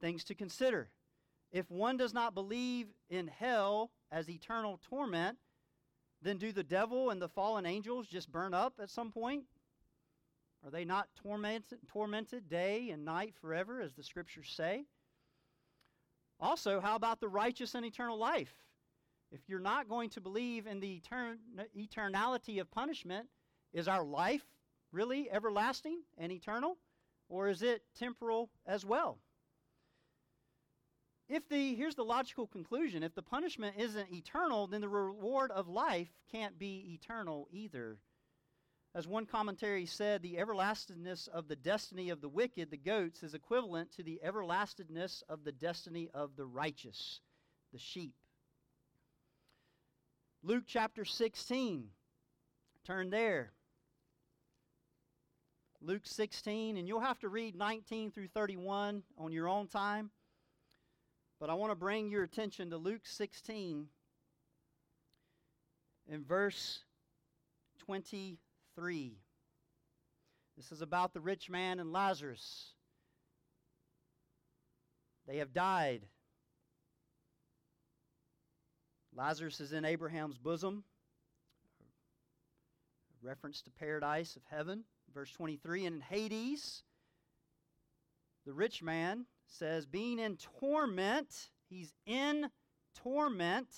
Things 0.00 0.22
to 0.24 0.34
consider. 0.34 0.90
If 1.52 1.70
one 1.70 1.96
does 1.96 2.14
not 2.14 2.34
believe 2.34 2.88
in 3.10 3.28
hell 3.28 3.90
as 4.12 4.30
eternal 4.30 4.78
torment, 4.88 5.38
then 6.22 6.38
do 6.38 6.52
the 6.52 6.62
devil 6.62 7.10
and 7.10 7.20
the 7.20 7.28
fallen 7.28 7.66
angels 7.66 8.06
just 8.06 8.30
burn 8.30 8.54
up 8.54 8.74
at 8.80 8.90
some 8.90 9.10
point? 9.10 9.44
Are 10.64 10.70
they 10.70 10.84
not 10.84 11.08
tormented, 11.16 11.78
tormented 11.88 12.48
day 12.48 12.90
and 12.90 13.04
night 13.04 13.34
forever, 13.40 13.80
as 13.80 13.94
the 13.94 14.02
scriptures 14.02 14.52
say? 14.54 14.86
Also, 16.38 16.80
how 16.80 16.96
about 16.96 17.20
the 17.20 17.28
righteous 17.28 17.74
and 17.74 17.84
eternal 17.84 18.18
life? 18.18 18.52
If 19.32 19.40
you're 19.48 19.58
not 19.58 19.88
going 19.88 20.10
to 20.10 20.20
believe 20.20 20.66
in 20.66 20.80
the 20.80 21.00
etern- 21.00 21.38
eternality 21.76 22.60
of 22.60 22.70
punishment, 22.70 23.28
is 23.72 23.88
our 23.88 24.04
life 24.04 24.44
really 24.92 25.30
everlasting 25.30 26.02
and 26.16 26.30
eternal? 26.30 26.76
Or 27.28 27.48
is 27.48 27.62
it 27.62 27.82
temporal 27.98 28.50
as 28.66 28.84
well? 28.84 29.18
If 31.28 31.48
the 31.48 31.74
here's 31.74 31.96
the 31.96 32.04
logical 32.04 32.46
conclusion, 32.46 33.02
if 33.02 33.14
the 33.14 33.22
punishment 33.22 33.76
isn't 33.78 34.12
eternal, 34.12 34.68
then 34.68 34.80
the 34.80 34.88
reward 34.88 35.50
of 35.50 35.66
life 35.66 36.08
can't 36.30 36.56
be 36.56 36.94
eternal 36.94 37.48
either. 37.50 37.98
As 38.96 39.06
one 39.06 39.26
commentary 39.26 39.84
said, 39.84 40.22
the 40.22 40.38
everlastingness 40.38 41.26
of 41.26 41.48
the 41.48 41.54
destiny 41.54 42.08
of 42.08 42.22
the 42.22 42.30
wicked, 42.30 42.70
the 42.70 42.78
goats, 42.78 43.22
is 43.22 43.34
equivalent 43.34 43.92
to 43.92 44.02
the 44.02 44.18
everlastingness 44.24 45.22
of 45.28 45.44
the 45.44 45.52
destiny 45.52 46.08
of 46.14 46.34
the 46.34 46.46
righteous, 46.46 47.20
the 47.74 47.78
sheep. 47.78 48.14
Luke 50.42 50.64
chapter 50.66 51.04
16. 51.04 51.90
Turn 52.86 53.10
there. 53.10 53.52
Luke 55.82 56.06
16, 56.06 56.78
and 56.78 56.88
you'll 56.88 57.00
have 57.00 57.18
to 57.18 57.28
read 57.28 57.54
19 57.54 58.12
through 58.12 58.28
31 58.28 59.02
on 59.18 59.30
your 59.30 59.46
own 59.46 59.68
time. 59.68 60.10
But 61.38 61.50
I 61.50 61.54
want 61.54 61.70
to 61.70 61.76
bring 61.76 62.08
your 62.08 62.22
attention 62.22 62.70
to 62.70 62.78
Luke 62.78 63.04
16 63.04 63.88
in 66.08 66.24
verse 66.24 66.78
23. 68.76 69.16
This 70.56 70.70
is 70.70 70.82
about 70.82 71.14
the 71.14 71.20
rich 71.20 71.48
man 71.48 71.80
and 71.80 71.92
Lazarus. 71.92 72.72
They 75.26 75.38
have 75.38 75.54
died. 75.54 76.02
Lazarus 79.14 79.60
is 79.60 79.72
in 79.72 79.84
Abraham's 79.86 80.36
bosom. 80.36 80.84
Reference 83.22 83.62
to 83.62 83.70
paradise 83.70 84.36
of 84.36 84.42
heaven. 84.50 84.84
Verse 85.14 85.32
23 85.32 85.86
And 85.86 85.96
in 85.96 86.02
Hades, 86.02 86.82
the 88.44 88.52
rich 88.52 88.82
man 88.82 89.24
says, 89.46 89.86
being 89.86 90.18
in 90.18 90.36
torment, 90.60 91.48
he's 91.70 91.94
in 92.04 92.50
torment. 92.94 93.68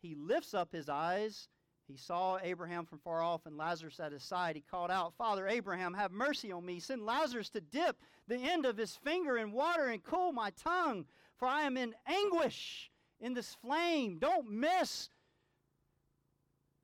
He 0.00 0.14
lifts 0.14 0.54
up 0.54 0.72
his 0.72 0.88
eyes. 0.88 1.48
He 1.86 1.96
saw 1.96 2.38
Abraham 2.42 2.86
from 2.86 2.98
far 2.98 3.22
off 3.22 3.44
and 3.44 3.58
Lazarus 3.58 4.00
at 4.00 4.12
his 4.12 4.22
side. 4.22 4.56
He 4.56 4.62
called 4.62 4.90
out, 4.90 5.14
Father 5.18 5.46
Abraham, 5.46 5.92
have 5.94 6.12
mercy 6.12 6.50
on 6.50 6.64
me. 6.64 6.80
Send 6.80 7.04
Lazarus 7.04 7.50
to 7.50 7.60
dip 7.60 7.96
the 8.26 8.38
end 8.38 8.64
of 8.64 8.76
his 8.76 8.96
finger 8.96 9.36
in 9.36 9.52
water 9.52 9.88
and 9.88 10.02
cool 10.02 10.32
my 10.32 10.50
tongue, 10.50 11.04
for 11.36 11.46
I 11.46 11.62
am 11.62 11.76
in 11.76 11.94
anguish 12.06 12.90
in 13.20 13.34
this 13.34 13.54
flame. 13.54 14.18
Don't 14.18 14.50
miss 14.50 15.10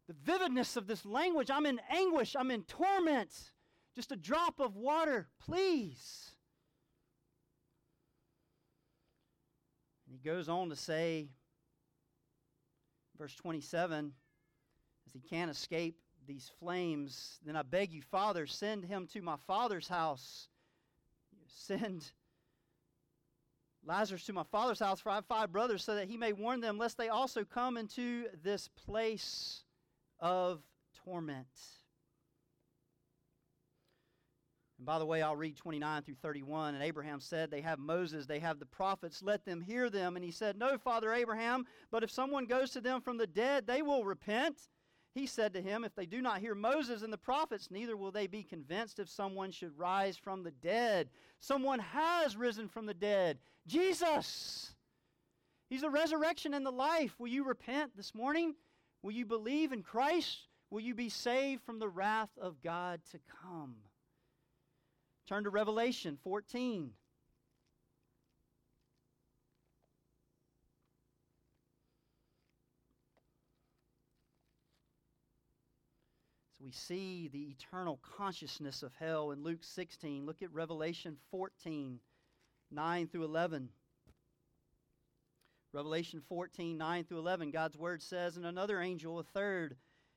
the 0.07 0.15
vividness 0.23 0.77
of 0.77 0.87
this 0.87 1.07
language. 1.07 1.51
I'm 1.51 1.67
in 1.67 1.81
anguish. 1.91 2.37
I'm 2.39 2.51
in 2.51 2.65
torment. 2.65 3.53
Just 3.97 4.13
a 4.13 4.17
drop 4.17 4.61
of 4.61 4.77
water, 4.77 5.29
please. 5.41 6.33
And 10.07 10.15
he 10.15 10.29
goes 10.29 10.49
on 10.49 10.69
to 10.69 10.77
say, 10.77 11.29
verse 13.17 13.35
27, 13.37 14.13
as 15.11 15.15
he 15.15 15.29
can't 15.29 15.51
escape 15.51 15.97
these 16.27 16.51
flames, 16.61 17.39
then 17.45 17.57
I 17.57 17.63
beg 17.63 17.93
you, 17.93 18.03
Father, 18.03 18.47
send 18.47 18.85
him 18.85 19.09
to 19.13 19.23
my 19.23 19.37
father's 19.47 19.89
house. 19.89 20.49
Send 21.49 22.13
Lazarus 23.85 24.25
to 24.27 24.33
my 24.33 24.45
father's 24.45 24.79
house, 24.79 25.01
for 25.01 25.11
I 25.11 25.17
have 25.17 25.27
five 25.27 25.51
brothers, 25.51 25.83
so 25.83 25.95
that 25.97 26.07
he 26.07 26.17
may 26.17 26.33
warn 26.33 26.61
them, 26.61 26.79
lest 26.79 26.97
they 26.97 27.09
also 27.09 27.45
come 27.45 27.77
into 27.77 28.27
this 28.43 28.69
place 28.69 29.65
of 30.21 30.63
torment. 31.05 31.47
And 34.79 34.87
by 34.87 34.99
the 34.99 35.07
way, 35.07 35.23
I'll 35.23 35.37
read 35.37 35.57
29 35.57 36.03
through 36.03 36.15
31. 36.23 36.75
And 36.75 36.85
Abraham 36.85 37.21
said, 37.21 37.51
They 37.51 37.63
have 37.63 37.79
Moses, 37.79 38.27
they 38.27 38.39
have 38.39 38.61
the 38.61 38.67
prophets, 38.67 39.23
let 39.23 39.45
them 39.45 39.61
hear 39.61 39.91
them. 39.91 40.15
And 40.15 40.25
he 40.25 40.31
said, 40.31 40.57
No, 40.57 40.79
Father 40.79 41.13
Abraham, 41.13 41.67
but 41.91 42.05
if 42.05 42.11
someone 42.11 42.47
goes 42.47 42.71
to 42.71 42.81
them 42.81 43.01
from 43.01 43.17
the 43.17 43.27
dead, 43.27 43.67
they 43.67 43.83
will 43.83 44.05
repent. 44.05 44.69
He 45.15 45.27
said 45.27 45.55
to 45.55 45.63
him, 45.63 45.85
If 45.85 45.95
they 45.95 46.07
do 46.07 46.23
not 46.23 46.41
hear 46.41 46.55
Moses 46.55 47.03
and 47.03 47.13
the 47.13 47.19
prophets, 47.19 47.71
neither 47.71 47.97
will 47.97 48.13
they 48.13 48.27
be 48.27 48.43
convinced 48.43 48.99
if 48.99 49.09
someone 49.09 49.51
should 49.51 49.77
rise 49.77 50.17
from 50.17 50.43
the 50.43 50.53
dead. 50.53 51.09
Someone 51.41 51.81
has 51.81 52.37
risen 52.37 52.69
from 52.69 52.87
the 52.87 52.95
dead 52.95 53.39
Jesus. 53.67 54.75
He's 55.69 55.83
the 55.83 55.91
resurrection 55.91 56.55
and 56.55 56.65
the 56.65 56.73
life. 56.73 57.15
Will 57.19 57.29
you 57.29 57.45
repent 57.45 57.97
this 57.97 58.15
morning? 58.15 58.55
Will 59.03 59.13
you 59.13 59.27
believe 59.27 59.73
in 59.73 59.83
Christ? 59.83 60.49
Will 60.71 60.81
you 60.81 60.95
be 60.95 61.09
saved 61.09 61.63
from 61.63 61.79
the 61.79 61.89
wrath 61.89 62.31
of 62.41 62.63
God 62.63 63.01
to 63.13 63.19
come? 63.43 63.77
Turn 65.29 65.45
to 65.45 65.51
Revelation 65.51 66.19
14. 66.23 66.93
We 76.63 76.73
see 76.73 77.29
the 77.29 77.49
eternal 77.51 77.99
consciousness 78.19 78.83
of 78.83 78.93
hell 78.95 79.31
in 79.31 79.43
Luke 79.43 79.65
16. 79.65 80.27
Look 80.27 80.43
at 80.43 80.53
Revelation 80.53 81.17
14, 81.31 81.99
9 82.71 83.09
through 83.09 83.25
11. 83.25 83.71
Revelation 85.73 86.21
14, 86.29 86.77
9 86.77 87.05
through 87.05 87.19
11, 87.19 87.51
God's 87.51 87.79
word 87.79 88.03
says, 88.03 88.37
And 88.37 88.45
another 88.45 88.83
angel, 88.83 89.19
a 89.19 89.23
third, 89.23 89.77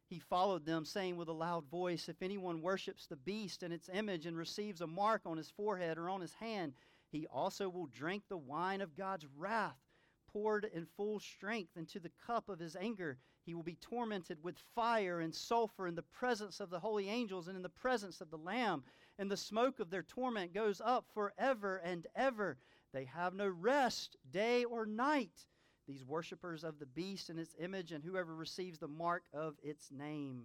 he 0.09 0.19
followed 0.19 0.65
them, 0.65 0.83
saying 0.83 1.15
with 1.15 1.29
a 1.29 1.33
loud 1.33 1.65
voice, 1.67 2.09
If 2.09 2.21
anyone 2.21 2.61
worships 2.61 3.07
the 3.07 3.15
beast 3.15 3.63
and 3.63 3.73
its 3.73 3.89
image 3.93 4.25
and 4.25 4.35
receives 4.35 4.81
a 4.81 4.87
mark 4.87 5.21
on 5.25 5.37
his 5.37 5.49
forehead 5.49 5.97
or 5.97 6.09
on 6.09 6.19
his 6.19 6.33
hand, 6.33 6.73
he 7.09 7.25
also 7.27 7.69
will 7.69 7.87
drink 7.87 8.23
the 8.27 8.37
wine 8.37 8.81
of 8.81 8.97
God's 8.97 9.27
wrath, 9.37 9.79
poured 10.27 10.65
in 10.73 10.87
full 10.97 11.21
strength 11.21 11.77
into 11.77 12.01
the 12.01 12.11
cup 12.27 12.49
of 12.49 12.59
his 12.59 12.75
anger. 12.75 13.17
He 13.45 13.53
will 13.53 13.63
be 13.63 13.75
tormented 13.75 14.43
with 14.43 14.57
fire 14.73 15.19
and 15.19 15.33
sulfur 15.33 15.87
in 15.87 15.95
the 15.95 16.01
presence 16.01 16.59
of 16.59 16.69
the 16.69 16.79
holy 16.79 17.09
angels 17.09 17.47
and 17.47 17.57
in 17.57 17.63
the 17.63 17.69
presence 17.69 18.21
of 18.21 18.29
the 18.29 18.37
Lamb. 18.37 18.83
And 19.19 19.29
the 19.29 19.37
smoke 19.37 19.79
of 19.79 19.89
their 19.89 20.03
torment 20.03 20.53
goes 20.53 20.81
up 20.81 21.05
forever 21.13 21.77
and 21.77 22.07
ever. 22.15 22.57
They 22.93 23.05
have 23.05 23.33
no 23.33 23.47
rest, 23.47 24.15
day 24.31 24.63
or 24.63 24.85
night 24.85 25.47
these 25.87 26.05
worshippers 26.05 26.63
of 26.63 26.79
the 26.79 26.85
beast 26.85 27.29
and 27.29 27.39
its 27.39 27.55
image, 27.59 27.91
and 27.91 28.03
whoever 28.03 28.35
receives 28.35 28.79
the 28.79 28.87
mark 28.87 29.23
of 29.33 29.55
its 29.61 29.91
name. 29.91 30.43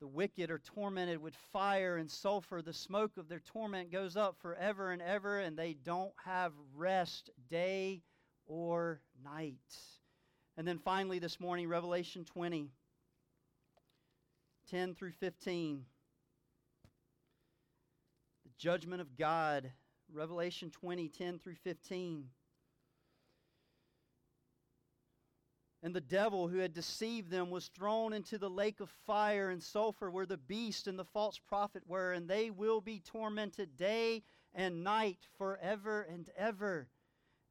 The 0.00 0.08
wicked 0.08 0.50
are 0.50 0.58
tormented 0.58 1.20
with 1.20 1.34
fire 1.52 1.98
and 1.98 2.10
sulfur. 2.10 2.62
The 2.62 2.72
smoke 2.72 3.18
of 3.18 3.28
their 3.28 3.40
torment 3.40 3.92
goes 3.92 4.16
up 4.16 4.38
forever 4.40 4.92
and 4.92 5.02
ever, 5.02 5.40
and 5.40 5.58
they 5.58 5.74
don't 5.74 6.14
have 6.24 6.54
rest 6.74 7.28
day 7.50 8.02
or 8.50 9.00
night. 9.24 9.54
And 10.56 10.66
then 10.66 10.78
finally, 10.78 11.20
this 11.20 11.38
morning, 11.38 11.68
Revelation 11.68 12.24
20, 12.24 12.68
10 14.70 14.94
through 14.94 15.12
15. 15.12 15.84
The 18.44 18.50
judgment 18.58 19.00
of 19.00 19.16
God 19.16 19.70
Revelation 20.12 20.70
20, 20.70 21.08
10 21.08 21.38
through 21.38 21.54
15. 21.54 22.24
And 25.82 25.94
the 25.94 26.00
devil 26.00 26.48
who 26.48 26.58
had 26.58 26.74
deceived 26.74 27.30
them 27.30 27.50
was 27.50 27.68
thrown 27.68 28.12
into 28.12 28.36
the 28.36 28.50
lake 28.50 28.80
of 28.80 28.90
fire 29.06 29.48
and 29.48 29.62
sulfur 29.62 30.10
where 30.10 30.26
the 30.26 30.36
beast 30.36 30.88
and 30.88 30.98
the 30.98 31.04
false 31.04 31.38
prophet 31.38 31.82
were, 31.86 32.12
and 32.12 32.28
they 32.28 32.50
will 32.50 32.80
be 32.80 33.00
tormented 33.00 33.76
day 33.76 34.22
and 34.54 34.84
night 34.84 35.18
forever 35.38 36.02
and 36.02 36.28
ever. 36.36 36.88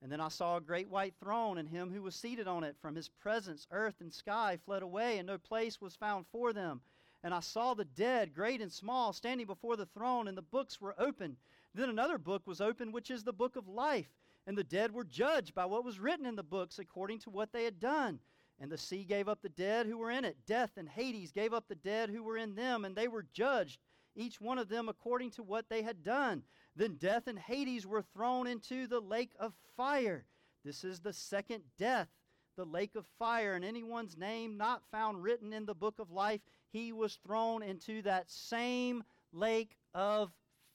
And 0.02 0.12
then 0.12 0.22
I 0.22 0.30
saw 0.30 0.58
a 0.58 0.62
great 0.62 0.90
white 0.90 1.16
throne, 1.20 1.58
and 1.58 1.68
him 1.68 1.92
who 1.92 2.02
was 2.02 2.16
seated 2.16 2.48
on 2.48 2.64
it. 2.64 2.78
From 2.82 2.96
his 2.96 3.10
presence, 3.10 3.68
earth 3.72 3.96
and 4.00 4.14
sky 4.14 4.58
fled 4.66 4.82
away, 4.82 5.18
and 5.18 5.28
no 5.28 5.38
place 5.38 5.82
was 5.82 5.96
found 5.96 6.26
for 6.32 6.54
them. 6.54 6.82
And 7.22 7.34
I 7.34 7.42
saw 7.42 7.74
the 7.74 7.84
dead, 7.84 8.34
great 8.34 8.62
and 8.62 8.72
small, 8.72 9.12
standing 9.12 9.46
before 9.46 9.76
the 9.76 9.86
throne, 9.86 10.28
and 10.30 10.38
the 10.38 10.42
books 10.42 10.80
were 10.80 10.96
opened. 10.98 11.36
Then 11.76 11.90
another 11.90 12.18
book 12.18 12.48
was 12.48 12.62
opened, 12.62 12.94
which 12.94 13.12
is 13.12 13.24
the 13.24 13.34
book 13.34 13.58
of 13.58 13.68
life. 13.68 14.10
And 14.48 14.58
the 14.58 14.64
dead 14.64 14.94
were 14.94 15.04
judged 15.04 15.54
by 15.54 15.66
what 15.66 15.84
was 15.84 16.00
written 16.00 16.26
in 16.26 16.36
the 16.36 16.44
books 16.44 16.80
according 16.80 17.20
to 17.20 17.30
what 17.30 17.52
they 17.52 17.66
had 17.66 17.80
done. 17.80 18.20
And 18.60 18.72
the 18.72 18.78
sea 18.78 19.04
gave 19.04 19.28
up 19.28 19.42
the 19.42 19.50
dead 19.50 19.86
who 19.86 19.98
were 19.98 20.12
in 20.12 20.26
it. 20.26 20.38
Death 20.48 20.72
and 20.78 20.88
Hades 20.88 21.32
gave 21.32 21.54
up 21.54 21.68
the 21.68 21.76
dead 21.76 22.10
who 22.10 22.24
were 22.24 22.38
in 22.38 22.56
them, 22.56 22.86
and 22.86 22.96
they 22.96 23.08
were 23.08 23.26
judged, 23.34 23.80
each 24.20 24.42
one 24.42 24.58
of 24.58 24.70
them 24.70 24.90
according 24.90 25.32
to 25.32 25.44
what 25.44 25.70
they 25.70 25.82
had 25.82 26.04
done. 26.04 26.44
Then 26.76 26.96
death 26.96 27.28
and 27.28 27.40
Hades 27.40 27.88
were 27.88 28.02
thrown 28.02 28.48
into 28.48 28.88
the 28.88 29.00
lake 29.00 29.32
of 29.40 29.54
fire. 29.76 30.26
This 30.64 30.84
is 30.84 31.00
the 31.00 31.14
second 31.14 31.64
death, 31.78 32.10
the 32.58 32.66
lake 32.66 32.96
of 32.96 33.06
fire. 33.18 33.54
And 33.54 33.64
anyone's 33.64 34.18
name 34.18 34.58
not 34.58 34.84
found 34.92 35.24
written 35.24 35.54
in 35.54 35.66
the 35.66 35.74
book 35.74 36.00
of 36.00 36.12
life, 36.12 36.42
he 36.72 36.92
was 36.92 37.18
thrown 37.26 37.64
into 37.64 38.02
that 38.04 38.30
same 38.30 39.04
lake 39.32 39.76
of 39.94 40.32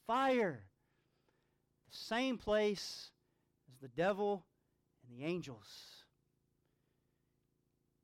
fire 0.07 0.63
The 1.91 1.97
same 1.97 2.37
place 2.37 3.11
as 3.69 3.79
the 3.79 3.87
devil 3.87 4.45
and 5.07 5.17
the 5.17 5.25
angels. 5.25 5.67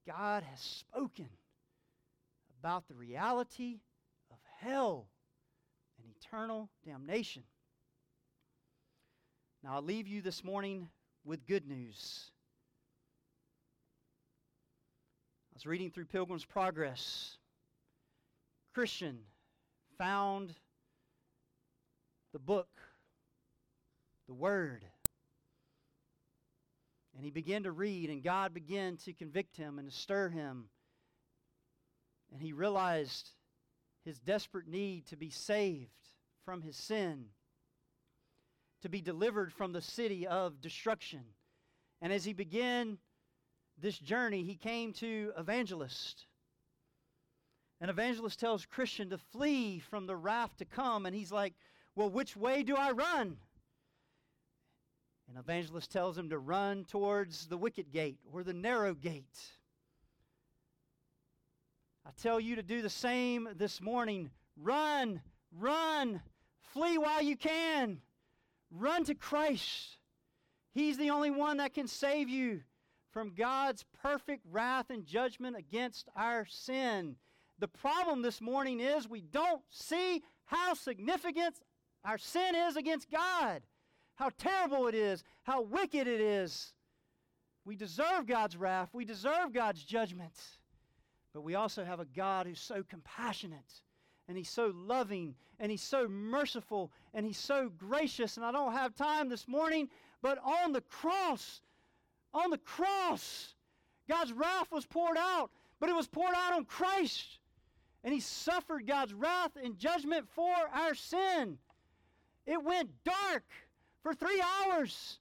God 0.08 0.44
has 0.44 0.60
spoken 0.60 1.30
about 2.60 2.88
the 2.88 2.96
reality 2.96 3.80
of 4.32 4.38
hell 4.60 5.08
eternal 6.32 6.70
damnation. 6.86 7.44
Now, 9.64 9.74
I'll 9.76 9.82
leave 9.82 10.08
you 10.08 10.22
this 10.22 10.46
morning 10.46 10.88
with 11.26 11.46
good 11.46 11.68
news. 11.68 12.32
I 15.52 15.56
was 15.56 15.66
reading 15.66 15.92
through 15.92 16.06
Pilgrim's 16.06 16.46
Progress. 16.46 17.38
Christian 18.74 19.20
found 19.98 20.54
the 22.32 22.40
book 22.40 22.70
the 24.28 24.34
Word. 24.34 24.86
And 27.14 27.26
he 27.26 27.32
began 27.32 27.64
to 27.64 27.74
read, 27.74 28.10
and 28.10 28.24
God 28.24 28.54
began 28.54 28.96
to 28.98 29.12
convict 29.12 29.58
him 29.58 29.80
and 29.80 29.92
to 29.92 29.96
stir 29.96 30.30
him. 30.30 30.70
And 32.32 32.42
he 32.42 32.54
realized 32.54 33.32
his 34.06 34.18
desperate 34.18 34.70
need 34.70 35.08
to 35.08 35.18
be 35.18 35.30
saved 35.30 35.90
from 36.46 36.62
his 36.62 36.76
sin. 36.76 37.26
to 38.82 38.90
be 38.90 39.02
delivered 39.02 39.54
from 39.54 39.74
the 39.74 39.82
city 39.82 40.26
of 40.26 40.60
destruction. 40.60 41.22
And 42.02 42.12
as 42.12 42.26
he 42.26 42.34
began 42.34 42.98
this 43.78 43.98
journey, 43.98 44.44
he 44.44 44.56
came 44.56 44.92
to 44.94 45.32
evangelist. 45.38 46.26
An 47.80 47.90
evangelist 47.90 48.40
tells 48.40 48.66
Christian 48.66 49.10
to 49.12 49.18
flee 49.18 49.80
from 49.80 50.08
the 50.08 50.16
wrath 50.16 50.58
to 50.58 50.66
come, 50.66 51.06
and 51.06 51.16
he's 51.16 51.32
like, 51.32 51.54
Well, 51.96 52.10
which 52.10 52.36
way 52.36 52.64
do 52.64 52.76
I 52.76 52.92
run? 52.92 53.38
And 55.28 55.38
evangelist 55.38 55.92
tells 55.92 56.18
him 56.18 56.30
to 56.30 56.40
run 56.40 56.84
towards 56.86 57.48
the 57.48 57.58
wicket 57.58 57.92
gate 57.92 58.20
or 58.34 58.44
the 58.44 58.54
narrow 58.54 58.94
gate. 58.94 59.40
I 62.06 62.10
tell 62.22 62.40
you 62.40 62.56
to 62.56 62.64
do 62.64 62.82
the 62.82 62.90
same 62.90 63.48
this 63.56 63.80
morning. 63.80 64.32
Run, 64.58 65.22
run, 65.58 66.22
flee 66.74 66.98
while 66.98 67.22
you 67.22 67.36
can. 67.36 68.00
Run 68.72 69.04
to 69.06 69.16
Christ. 69.16 69.98
He's 70.74 70.98
the 70.98 71.10
only 71.10 71.32
one 71.32 71.58
that 71.58 71.74
can 71.74 71.88
save 71.88 72.30
you 72.30 72.62
from 73.12 73.34
God's 73.36 73.84
perfect 74.02 74.46
wrath 74.50 74.90
and 74.90 75.06
judgment 75.06 75.58
against 75.58 76.08
our 76.16 76.46
sin. 76.50 77.18
The 77.60 77.68
problem 77.68 78.22
this 78.22 78.42
morning 78.42 78.80
is 78.80 79.08
we 79.08 79.22
don't 79.22 79.62
see 79.70 80.24
how 80.46 80.74
significant 80.74 81.56
our 82.04 82.18
sin 82.18 82.56
is 82.56 82.78
against 82.78 83.12
God, 83.12 83.62
how 84.16 84.30
terrible 84.38 84.88
it 84.88 84.96
is, 84.96 85.24
how 85.44 85.62
wicked 85.62 86.08
it 86.08 86.22
is. 86.22 86.74
We 87.66 87.76
deserve 87.76 88.26
God's 88.26 88.58
wrath, 88.58 88.90
we 88.94 89.06
deserve 89.06 89.54
God's 89.54 89.84
judgment. 89.84 90.34
But 91.34 91.42
we 91.44 91.56
also 91.56 91.86
have 91.86 92.00
a 92.00 92.06
God 92.06 92.48
who's 92.48 92.60
so 92.60 92.84
compassionate 92.84 93.82
and 94.28 94.38
he's 94.38 94.50
so 94.50 94.74
loving 94.76 95.36
and 95.60 95.72
he's 95.72 95.82
so 95.82 96.08
merciful 96.08 96.92
and 97.14 97.26
he's 97.26 97.38
so 97.38 97.70
gracious. 97.78 98.38
And 98.38 98.46
I 98.46 98.52
don't 98.52 98.74
have 98.74 98.96
time 98.96 99.30
this 99.30 99.48
morning, 99.48 99.90
but 100.22 100.38
on 100.44 100.72
the 100.72 100.82
cross, 100.82 101.62
on 102.34 102.50
the 102.50 102.58
cross, 102.60 103.56
God's 104.10 104.34
wrath 104.34 104.72
was 104.72 104.86
poured 104.86 105.18
out, 105.18 105.52
but 105.80 105.90
it 105.90 105.96
was 105.96 106.08
poured 106.08 106.36
out 106.36 106.54
on 106.54 106.66
Christ. 106.66 107.40
And 108.04 108.14
he 108.14 108.20
suffered 108.20 108.88
God's 108.88 109.14
wrath 109.14 109.52
and 109.62 109.78
judgment 109.78 110.28
for 110.30 110.54
our 110.74 110.96
sin. 110.96 111.58
It 112.46 112.64
went 112.64 112.90
dark 113.04 113.44
for 114.02 114.14
three 114.14 114.42
hours. 114.42 115.20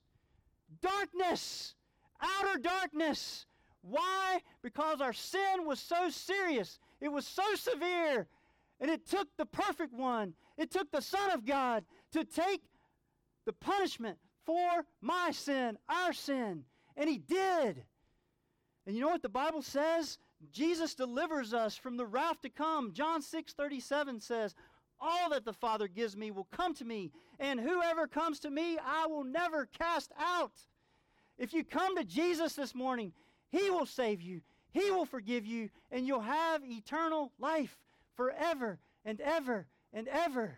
Darkness, 0.81 1.75
outer 2.21 2.59
darkness. 2.59 3.45
Why? 3.81 4.39
Because 4.61 5.01
our 5.01 5.13
sin 5.13 5.65
was 5.65 5.79
so 5.79 6.09
serious, 6.09 6.79
it 6.99 7.09
was 7.09 7.25
so 7.25 7.43
severe, 7.55 8.27
and 8.81 8.89
it 8.89 9.07
took 9.07 9.27
the 9.37 9.45
perfect 9.45 9.93
one, 9.93 10.33
it 10.57 10.71
took 10.71 10.91
the 10.91 11.01
Son 11.01 11.31
of 11.31 11.45
God 11.45 11.85
to 12.11 12.25
take 12.25 12.63
the 13.45 13.53
punishment 13.53 14.17
for 14.43 14.85
my 15.01 15.29
sin, 15.31 15.77
our 15.87 16.11
sin. 16.11 16.63
And 16.97 17.07
He 17.07 17.19
did. 17.19 17.83
And 18.85 18.95
you 18.95 19.01
know 19.01 19.09
what 19.09 19.21
the 19.21 19.29
Bible 19.29 19.61
says? 19.61 20.17
Jesus 20.51 20.95
delivers 20.95 21.53
us 21.53 21.77
from 21.77 21.95
the 21.95 22.05
wrath 22.05 22.41
to 22.41 22.49
come. 22.49 22.91
John 22.93 23.21
6 23.21 23.53
37 23.53 24.19
says, 24.19 24.55
All 24.99 25.29
that 25.29 25.45
the 25.45 25.53
Father 25.53 25.87
gives 25.87 26.17
me 26.17 26.31
will 26.31 26.47
come 26.51 26.73
to 26.75 26.85
me, 26.85 27.11
and 27.39 27.59
whoever 27.59 28.07
comes 28.07 28.39
to 28.39 28.49
me, 28.49 28.79
I 28.83 29.05
will 29.05 29.23
never 29.23 29.67
cast 29.67 30.11
out. 30.19 30.53
If 31.37 31.53
you 31.53 31.63
come 31.63 31.95
to 31.97 32.03
Jesus 32.03 32.53
this 32.53 32.73
morning, 32.73 33.13
He 33.51 33.69
will 33.69 33.85
save 33.85 34.21
you, 34.21 34.41
He 34.71 34.89
will 34.89 35.05
forgive 35.05 35.45
you, 35.45 35.69
and 35.91 36.07
you'll 36.07 36.21
have 36.21 36.63
eternal 36.65 37.31
life 37.39 37.77
forever 38.15 38.79
and 39.05 39.19
ever 39.21 39.67
and 39.93 40.07
ever. 40.07 40.55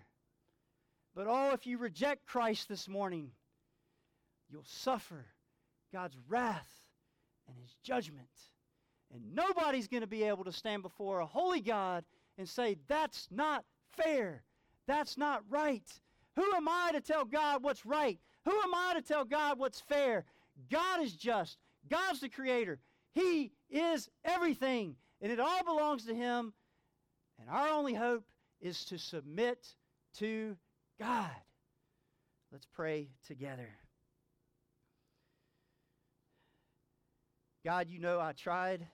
But 1.16 1.28
oh, 1.28 1.52
if 1.54 1.68
you 1.68 1.78
reject 1.78 2.26
Christ 2.26 2.68
this 2.70 2.88
morning, 2.88 3.32
you'll 4.50 4.64
suffer 4.66 5.26
God's 5.92 6.18
wrath 6.28 6.70
and 7.48 7.56
His 7.58 7.76
judgment. 7.84 8.28
And 9.14 9.36
nobody's 9.36 9.88
going 9.88 10.02
to 10.02 10.08
be 10.08 10.24
able 10.24 10.44
to 10.46 10.52
stand 10.52 10.82
before 10.82 11.20
a 11.20 11.26
holy 11.26 11.62
God 11.62 12.04
and 12.38 12.50
say, 12.50 12.78
That's 12.88 13.28
not 13.30 13.64
fair. 13.92 14.44
That's 14.88 15.18
not 15.18 15.44
right. 15.50 15.88
Who 16.36 16.54
am 16.56 16.68
I 16.68 16.92
to 16.94 17.02
tell 17.02 17.26
God 17.26 17.64
what's 17.64 17.86
right? 17.86 18.20
Who 18.46 18.52
am 18.52 18.74
I 18.74 18.94
to 18.96 19.02
tell 19.02 19.24
God 19.24 19.60
what's 19.60 19.80
fair? 19.82 20.26
God 20.72 21.02
is 21.02 21.14
just. 21.14 21.58
God's 21.90 22.22
the 22.22 22.30
creator. 22.30 22.80
He 23.14 23.52
is 23.70 24.10
everything. 24.26 24.96
And 25.22 25.32
it 25.32 25.40
all 25.40 25.64
belongs 25.64 26.06
to 26.06 26.16
Him. 26.16 26.54
And 27.40 27.50
our 27.50 27.70
only 27.70 27.94
hope 27.94 28.24
is 28.62 28.86
to 28.86 28.98
submit 28.98 29.66
to 30.20 30.56
God. 31.00 31.30
Let's 32.52 32.68
pray 32.74 33.10
together. 33.28 33.70
God, 37.66 37.90
you 37.90 38.00
know 38.00 38.20
I 38.20 38.34
tried 38.34 38.86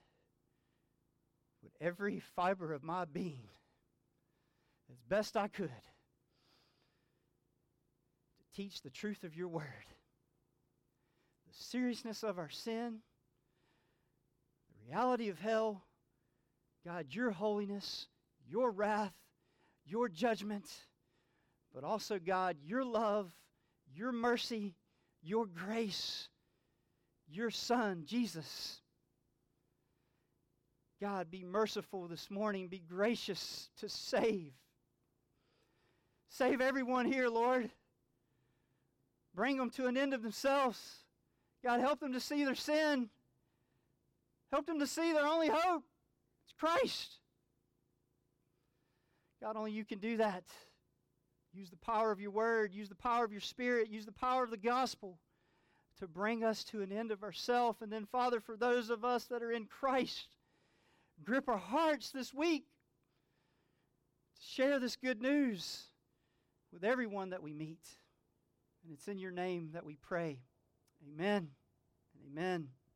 with 1.63 1.71
every 1.81 2.21
fiber 2.35 2.73
of 2.73 2.83
my 2.83 3.05
being 3.05 3.49
as 4.91 4.97
best 5.09 5.35
I 5.35 5.47
could 5.47 5.69
to 5.69 5.73
teach 8.55 8.81
the 8.81 8.89
truth 8.89 9.23
of 9.23 9.35
your 9.35 9.47
word, 9.47 9.65
the 11.47 11.63
seriousness 11.63 12.23
of 12.23 12.37
our 12.37 12.49
sin, 12.49 12.99
the 14.69 14.89
reality 14.89 15.29
of 15.29 15.39
hell. 15.39 15.83
God, 16.85 17.07
your 17.09 17.31
holiness, 17.31 18.07
your 18.49 18.71
wrath, 18.71 19.13
your 19.85 20.09
judgment, 20.09 20.65
but 21.73 21.83
also, 21.83 22.19
God, 22.19 22.57
your 22.63 22.83
love, 22.83 23.31
your 23.93 24.11
mercy, 24.11 24.75
your 25.21 25.45
grace, 25.45 26.29
your 27.27 27.51
Son, 27.51 28.03
Jesus. 28.05 28.81
God, 30.99 31.31
be 31.31 31.43
merciful 31.43 32.07
this 32.07 32.29
morning. 32.29 32.67
Be 32.67 32.79
gracious 32.79 33.69
to 33.77 33.87
save. 33.87 34.51
Save 36.29 36.59
everyone 36.61 37.05
here, 37.05 37.29
Lord. 37.29 37.69
Bring 39.33 39.57
them 39.57 39.69
to 39.71 39.87
an 39.87 39.95
end 39.95 40.13
of 40.13 40.21
themselves. 40.21 40.79
God, 41.63 41.79
help 41.79 41.99
them 41.99 42.13
to 42.13 42.19
see 42.19 42.43
their 42.43 42.55
sin. 42.55 43.09
Help 44.51 44.65
them 44.65 44.79
to 44.79 44.87
see 44.87 45.13
their 45.13 45.25
only 45.25 45.49
hope. 45.49 45.83
It's 46.43 46.53
Christ. 46.59 47.19
God, 49.41 49.55
only 49.55 49.71
you 49.71 49.85
can 49.85 49.99
do 49.99 50.17
that. 50.17 50.43
Use 51.53 51.69
the 51.69 51.77
power 51.77 52.11
of 52.11 52.19
your 52.19 52.31
word, 52.31 52.73
use 52.73 52.89
the 52.89 52.95
power 52.95 53.25
of 53.25 53.31
your 53.31 53.41
spirit, 53.41 53.89
use 53.89 54.05
the 54.05 54.11
power 54.11 54.43
of 54.43 54.51
the 54.51 54.57
gospel 54.57 55.17
to 55.99 56.07
bring 56.07 56.43
us 56.43 56.63
to 56.65 56.81
an 56.81 56.91
end 56.91 57.11
of 57.11 57.23
ourself. 57.23 57.81
And 57.81 57.91
then, 57.91 58.05
Father, 58.05 58.39
for 58.39 58.55
those 58.55 58.89
of 58.89 59.03
us 59.03 59.25
that 59.25 59.41
are 59.41 59.51
in 59.51 59.65
Christ, 59.65 60.27
grip 61.23 61.49
our 61.49 61.57
hearts 61.57 62.11
this 62.11 62.33
week 62.33 62.65
to 64.35 64.41
share 64.41 64.79
this 64.79 64.95
good 64.95 65.21
news 65.21 65.85
with 66.71 66.83
everyone 66.83 67.31
that 67.31 67.43
we 67.43 67.53
meet. 67.53 67.85
And 68.83 68.93
it's 68.93 69.07
in 69.07 69.19
your 69.19 69.31
name 69.31 69.71
that 69.73 69.85
we 69.85 69.95
pray. 69.95 70.39
Amen 71.13 71.49
and 72.13 72.31
amen. 72.31 72.78